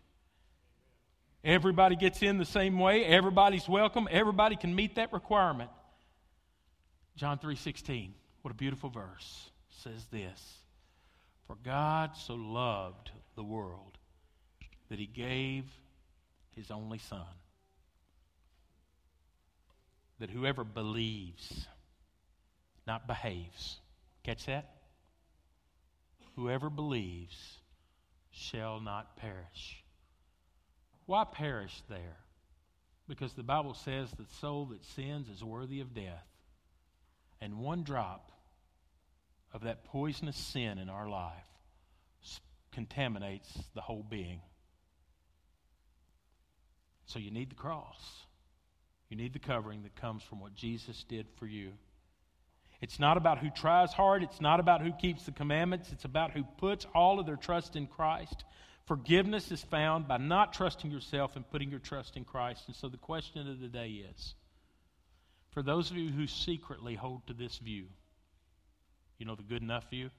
Everybody 1.44 1.98
gets 1.98 2.22
in 2.22 2.38
the 2.38 2.46
same 2.46 2.80
way. 2.80 3.04
Everybody's 3.04 3.68
welcome. 3.68 4.08
Everybody 4.10 4.56
can 4.56 4.74
meet 4.74 4.96
that 4.96 5.12
requirement. 5.12 5.72
John 7.18 7.38
3:16. 7.38 8.14
What 8.44 8.52
a 8.52 8.56
beautiful 8.56 8.90
verse. 8.90 9.52
Says 9.72 10.06
this. 10.06 10.60
For 11.48 11.58
God 11.58 12.16
so 12.16 12.36
loved 12.36 13.12
the 13.36 13.44
world 13.44 13.98
that 14.88 15.00
he 15.00 15.06
gave 15.06 15.66
his 16.56 16.72
only 16.72 17.00
son 17.00 17.28
that 20.20 20.30
whoever 20.30 20.64
believes, 20.64 21.68
not 22.88 23.08
behaves, 23.08 23.80
catch 24.24 24.46
that? 24.46 24.70
Whoever 26.36 26.70
believes 26.70 27.60
shall 28.32 28.80
not 28.80 29.18
perish. 29.18 29.84
Why 31.06 31.24
perish 31.26 31.82
there? 31.90 32.18
Because 33.08 33.34
the 33.34 33.44
Bible 33.44 33.74
says 33.74 34.10
the 34.12 34.26
soul 34.40 34.68
that 34.68 34.84
sins 34.86 35.28
is 35.30 35.44
worthy 35.44 35.82
of 35.82 35.94
death. 35.94 36.26
And 37.42 37.60
one 37.60 37.84
drop 37.84 38.32
of 39.54 39.64
that 39.64 39.84
poisonous 39.84 40.38
sin 40.38 40.78
in 40.80 40.90
our 40.90 41.10
life 41.10 41.34
contaminates 42.72 43.50
the 43.76 43.82
whole 43.82 44.06
being. 44.10 44.42
So 47.06 47.20
you 47.20 47.32
need 47.32 47.52
the 47.52 47.56
cross. 47.56 48.26
You 49.14 49.18
need 49.18 49.34
the 49.34 49.38
covering 49.38 49.84
that 49.84 49.96
comes 49.96 50.24
from 50.24 50.40
what 50.40 50.56
Jesus 50.56 51.06
did 51.08 51.28
for 51.38 51.46
you. 51.46 51.74
It's 52.82 52.98
not 52.98 53.16
about 53.16 53.38
who 53.38 53.52
tries 53.52 53.94
hard. 53.94 54.24
It's 54.24 54.42
not 54.42 54.60
about 54.60 54.82
who 54.82 54.92
keeps 54.92 55.28
the 55.28 55.32
commandments. 55.32 55.92
It's 55.92 56.04
about 56.04 56.32
who 56.32 56.44
puts 56.58 56.88
all 56.96 57.20
of 57.20 57.28
their 57.28 57.36
trust 57.36 57.76
in 57.76 57.86
Christ. 57.86 58.44
Forgiveness 58.88 59.52
is 59.52 59.62
found 59.62 60.08
by 60.08 60.18
not 60.18 60.52
trusting 60.52 60.90
yourself 60.90 61.36
and 61.36 61.48
putting 61.48 61.70
your 61.70 61.80
trust 61.80 62.18
in 62.18 62.26
Christ. 62.26 62.64
And 62.66 62.76
so 62.76 62.90
the 62.90 62.98
question 62.98 63.48
of 63.48 63.60
the 63.60 63.68
day 63.68 64.04
is 64.12 64.34
for 65.52 65.62
those 65.62 65.92
of 65.92 65.98
you 65.98 66.10
who 66.10 66.26
secretly 66.26 66.96
hold 66.96 67.28
to 67.28 67.34
this 67.34 67.60
view, 67.60 67.86
you 69.20 69.28
know 69.28 69.36
the 69.36 69.44
good 69.44 69.62
enough 69.62 69.92
view? 69.92 70.10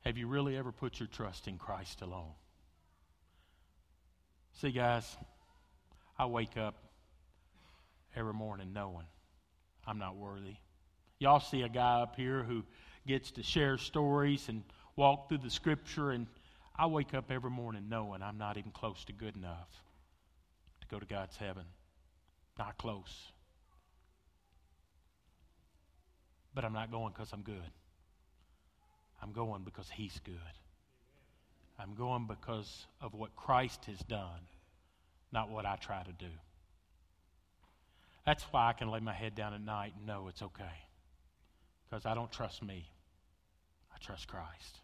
Have 0.00 0.18
you 0.18 0.26
really 0.26 0.56
ever 0.56 0.72
put 0.72 0.98
your 0.98 1.06
trust 1.06 1.46
in 1.46 1.58
Christ 1.58 2.02
alone? 2.02 2.32
See, 4.60 4.70
guys, 4.70 5.16
I 6.18 6.26
wake 6.26 6.56
up 6.56 6.76
every 8.14 8.34
morning 8.34 8.72
knowing 8.72 9.06
I'm 9.86 9.98
not 9.98 10.16
worthy. 10.16 10.56
Y'all 11.18 11.40
see 11.40 11.62
a 11.62 11.68
guy 11.68 12.02
up 12.02 12.16
here 12.16 12.42
who 12.42 12.62
gets 13.06 13.30
to 13.32 13.42
share 13.42 13.78
stories 13.78 14.48
and 14.48 14.62
walk 14.96 15.28
through 15.28 15.38
the 15.38 15.50
scripture, 15.50 16.10
and 16.10 16.26
I 16.76 16.86
wake 16.86 17.14
up 17.14 17.30
every 17.30 17.50
morning 17.50 17.88
knowing 17.88 18.22
I'm 18.22 18.38
not 18.38 18.56
even 18.56 18.70
close 18.70 19.04
to 19.06 19.12
good 19.12 19.36
enough 19.36 19.68
to 20.80 20.86
go 20.88 20.98
to 20.98 21.06
God's 21.06 21.36
heaven. 21.36 21.64
Not 22.58 22.76
close. 22.76 23.32
But 26.54 26.64
I'm 26.64 26.72
not 26.72 26.90
going 26.90 27.12
because 27.12 27.32
I'm 27.32 27.42
good. 27.42 27.70
I'm 29.22 29.32
going 29.32 29.62
because 29.62 29.88
He's 29.90 30.20
good. 30.24 30.34
I'm 31.82 31.94
going 31.94 32.26
because 32.28 32.86
of 33.00 33.12
what 33.12 33.34
Christ 33.34 33.86
has 33.86 33.98
done, 34.00 34.46
not 35.32 35.50
what 35.50 35.66
I 35.66 35.76
try 35.76 36.02
to 36.02 36.12
do. 36.12 36.30
That's 38.24 38.44
why 38.44 38.68
I 38.68 38.72
can 38.72 38.88
lay 38.88 39.00
my 39.00 39.12
head 39.12 39.34
down 39.34 39.52
at 39.52 39.60
night 39.60 39.94
and 39.96 40.06
know 40.06 40.28
it's 40.28 40.42
okay. 40.42 40.86
Because 41.84 42.06
I 42.06 42.14
don't 42.14 42.30
trust 42.30 42.62
me, 42.62 42.86
I 43.92 43.98
trust 43.98 44.28
Christ. 44.28 44.78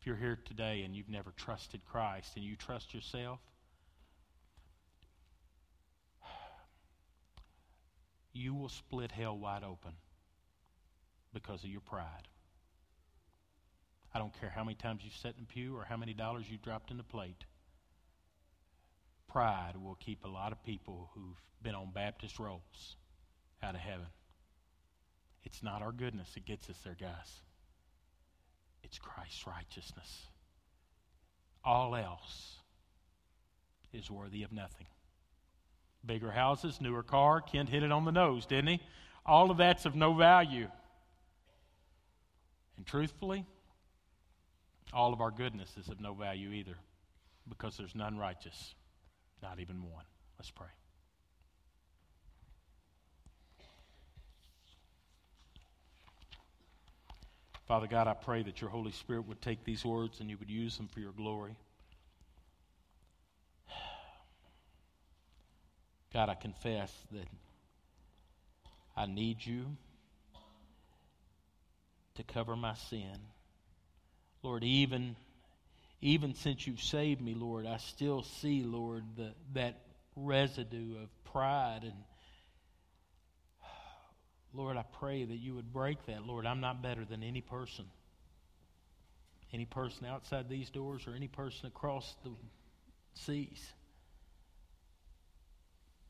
If 0.00 0.06
you're 0.06 0.16
here 0.16 0.38
today 0.44 0.82
and 0.84 0.94
you've 0.94 1.08
never 1.08 1.32
trusted 1.36 1.84
Christ 1.84 2.36
and 2.36 2.44
you 2.44 2.54
trust 2.54 2.94
yourself, 2.94 3.40
you 8.32 8.54
will 8.54 8.68
split 8.68 9.10
hell 9.10 9.36
wide 9.36 9.64
open 9.64 9.94
because 11.32 11.64
of 11.64 11.70
your 11.70 11.80
pride. 11.80 12.28
I 14.14 14.18
don't 14.20 14.38
care 14.40 14.50
how 14.50 14.62
many 14.62 14.76
times 14.76 15.00
you've 15.02 15.16
sat 15.16 15.34
in 15.36 15.46
the 15.46 15.52
pew 15.52 15.76
or 15.76 15.84
how 15.84 15.96
many 15.96 16.14
dollars 16.14 16.46
you 16.48 16.56
dropped 16.56 16.90
in 16.90 16.96
the 16.96 17.02
plate. 17.02 17.44
Pride 19.28 19.74
will 19.82 19.96
keep 19.96 20.24
a 20.24 20.28
lot 20.28 20.52
of 20.52 20.62
people 20.62 21.10
who've 21.14 21.42
been 21.62 21.74
on 21.74 21.90
Baptist 21.92 22.38
rolls 22.38 22.96
out 23.62 23.74
of 23.74 23.80
heaven. 23.80 24.06
It's 25.42 25.62
not 25.62 25.82
our 25.82 25.90
goodness 25.90 26.32
that 26.34 26.44
gets 26.44 26.70
us 26.70 26.76
there, 26.84 26.96
guys. 26.98 27.42
It's 28.84 28.98
Christ's 28.98 29.46
righteousness. 29.46 30.26
All 31.64 31.96
else 31.96 32.58
is 33.92 34.10
worthy 34.10 34.42
of 34.44 34.52
nothing. 34.52 34.86
Bigger 36.06 36.30
houses, 36.30 36.80
newer 36.80 37.02
car. 37.02 37.40
Kent 37.40 37.70
hit 37.70 37.82
it 37.82 37.90
on 37.90 38.04
the 38.04 38.12
nose, 38.12 38.46
didn't 38.46 38.68
he? 38.68 38.80
All 39.26 39.50
of 39.50 39.56
that's 39.56 39.86
of 39.86 39.96
no 39.96 40.14
value. 40.14 40.68
And 42.76 42.86
truthfully, 42.86 43.46
all 44.94 45.12
of 45.12 45.20
our 45.20 45.30
goodness 45.30 45.76
is 45.76 45.88
of 45.88 46.00
no 46.00 46.14
value 46.14 46.52
either 46.52 46.76
because 47.48 47.76
there's 47.76 47.94
none 47.94 48.16
righteous, 48.16 48.74
not 49.42 49.58
even 49.58 49.82
one. 49.82 50.04
Let's 50.38 50.50
pray. 50.50 50.68
Father 57.66 57.86
God, 57.86 58.06
I 58.06 58.14
pray 58.14 58.42
that 58.42 58.60
your 58.60 58.70
Holy 58.70 58.92
Spirit 58.92 59.26
would 59.26 59.40
take 59.40 59.64
these 59.64 59.84
words 59.84 60.20
and 60.20 60.30
you 60.30 60.36
would 60.38 60.50
use 60.50 60.76
them 60.76 60.86
for 60.86 61.00
your 61.00 61.12
glory. 61.12 61.56
God, 66.12 66.28
I 66.28 66.34
confess 66.34 66.92
that 67.10 67.26
I 68.96 69.06
need 69.06 69.44
you 69.44 69.64
to 72.14 72.22
cover 72.22 72.54
my 72.54 72.74
sin. 72.74 73.16
Lord, 74.44 74.62
even, 74.62 75.16
even 76.02 76.34
since 76.34 76.66
you've 76.66 76.82
saved 76.82 77.22
me, 77.22 77.34
Lord, 77.34 77.64
I 77.64 77.78
still 77.78 78.22
see, 78.22 78.62
Lord, 78.62 79.02
the, 79.16 79.32
that 79.54 79.80
residue 80.14 81.02
of 81.02 81.08
pride 81.24 81.80
and 81.84 81.94
Lord, 84.52 84.76
I 84.76 84.84
pray 85.00 85.24
that 85.24 85.36
you 85.36 85.54
would 85.54 85.72
break 85.72 86.04
that. 86.06 86.26
Lord, 86.26 86.44
I'm 86.44 86.60
not 86.60 86.82
better 86.82 87.06
than 87.06 87.22
any 87.22 87.40
person. 87.40 87.86
Any 89.50 89.64
person 89.64 90.04
outside 90.04 90.50
these 90.50 90.68
doors 90.68 91.06
or 91.06 91.14
any 91.14 91.28
person 91.28 91.66
across 91.66 92.14
the 92.22 92.30
seas. 93.14 93.72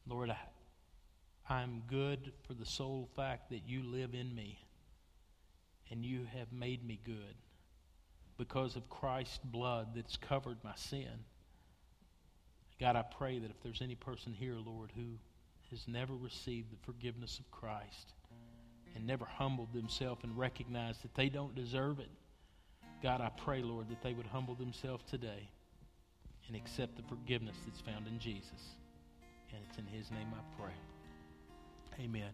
Lord, 0.09 0.31
I, 0.31 0.39
I'm 1.49 1.85
good 1.87 2.33
for 2.49 2.55
the 2.55 2.67
sole 2.67 3.09
fact 3.15 3.51
that 3.51 3.63
you 3.65 3.85
live 3.85 4.13
in 4.13 4.35
me 4.35 4.59
and 5.89 6.05
you 6.05 6.27
have 6.37 6.53
made 6.53 6.85
me 6.85 6.99
good 7.07 7.37
because 8.39 8.77
of 8.77 8.89
Christ's 8.91 9.39
blood 9.45 9.89
that's 9.95 10.17
covered 10.17 10.59
my 10.65 10.75
sin. 10.75 11.25
God, 12.81 12.97
I 12.97 13.03
pray 13.03 13.39
that 13.39 13.51
if 13.51 13.63
there's 13.63 13.83
any 13.83 13.95
person 13.95 14.33
here, 14.33 14.57
Lord, 14.57 14.91
who 14.97 15.19
has 15.71 15.87
never 15.87 16.15
received 16.15 16.73
the 16.73 16.85
forgiveness 16.85 17.39
of 17.39 17.51
Christ 17.51 18.13
and 18.95 19.07
never 19.07 19.25
humbled 19.25 19.73
themselves 19.73 20.25
and 20.25 20.37
recognized 20.37 21.03
that 21.03 21.15
they 21.15 21.29
don't 21.29 21.55
deserve 21.55 22.01
it, 22.01 22.11
God, 23.03 23.21
I 23.21 23.31
pray, 23.37 23.63
Lord, 23.63 23.89
that 23.91 24.03
they 24.03 24.15
would 24.15 24.27
humble 24.27 24.55
themselves 24.55 25.05
today 25.09 25.49
and 26.49 26.57
accept 26.57 26.97
the 26.97 27.03
forgiveness 27.03 27.57
that's 27.67 27.81
found 27.81 28.07
in 28.07 28.19
Jesus. 28.19 28.77
And 29.53 29.63
it's 29.69 29.79
in 29.79 29.87
His 29.87 30.11
name 30.11 30.29
I 30.33 30.63
pray. 30.63 32.05
Amen. 32.05 32.31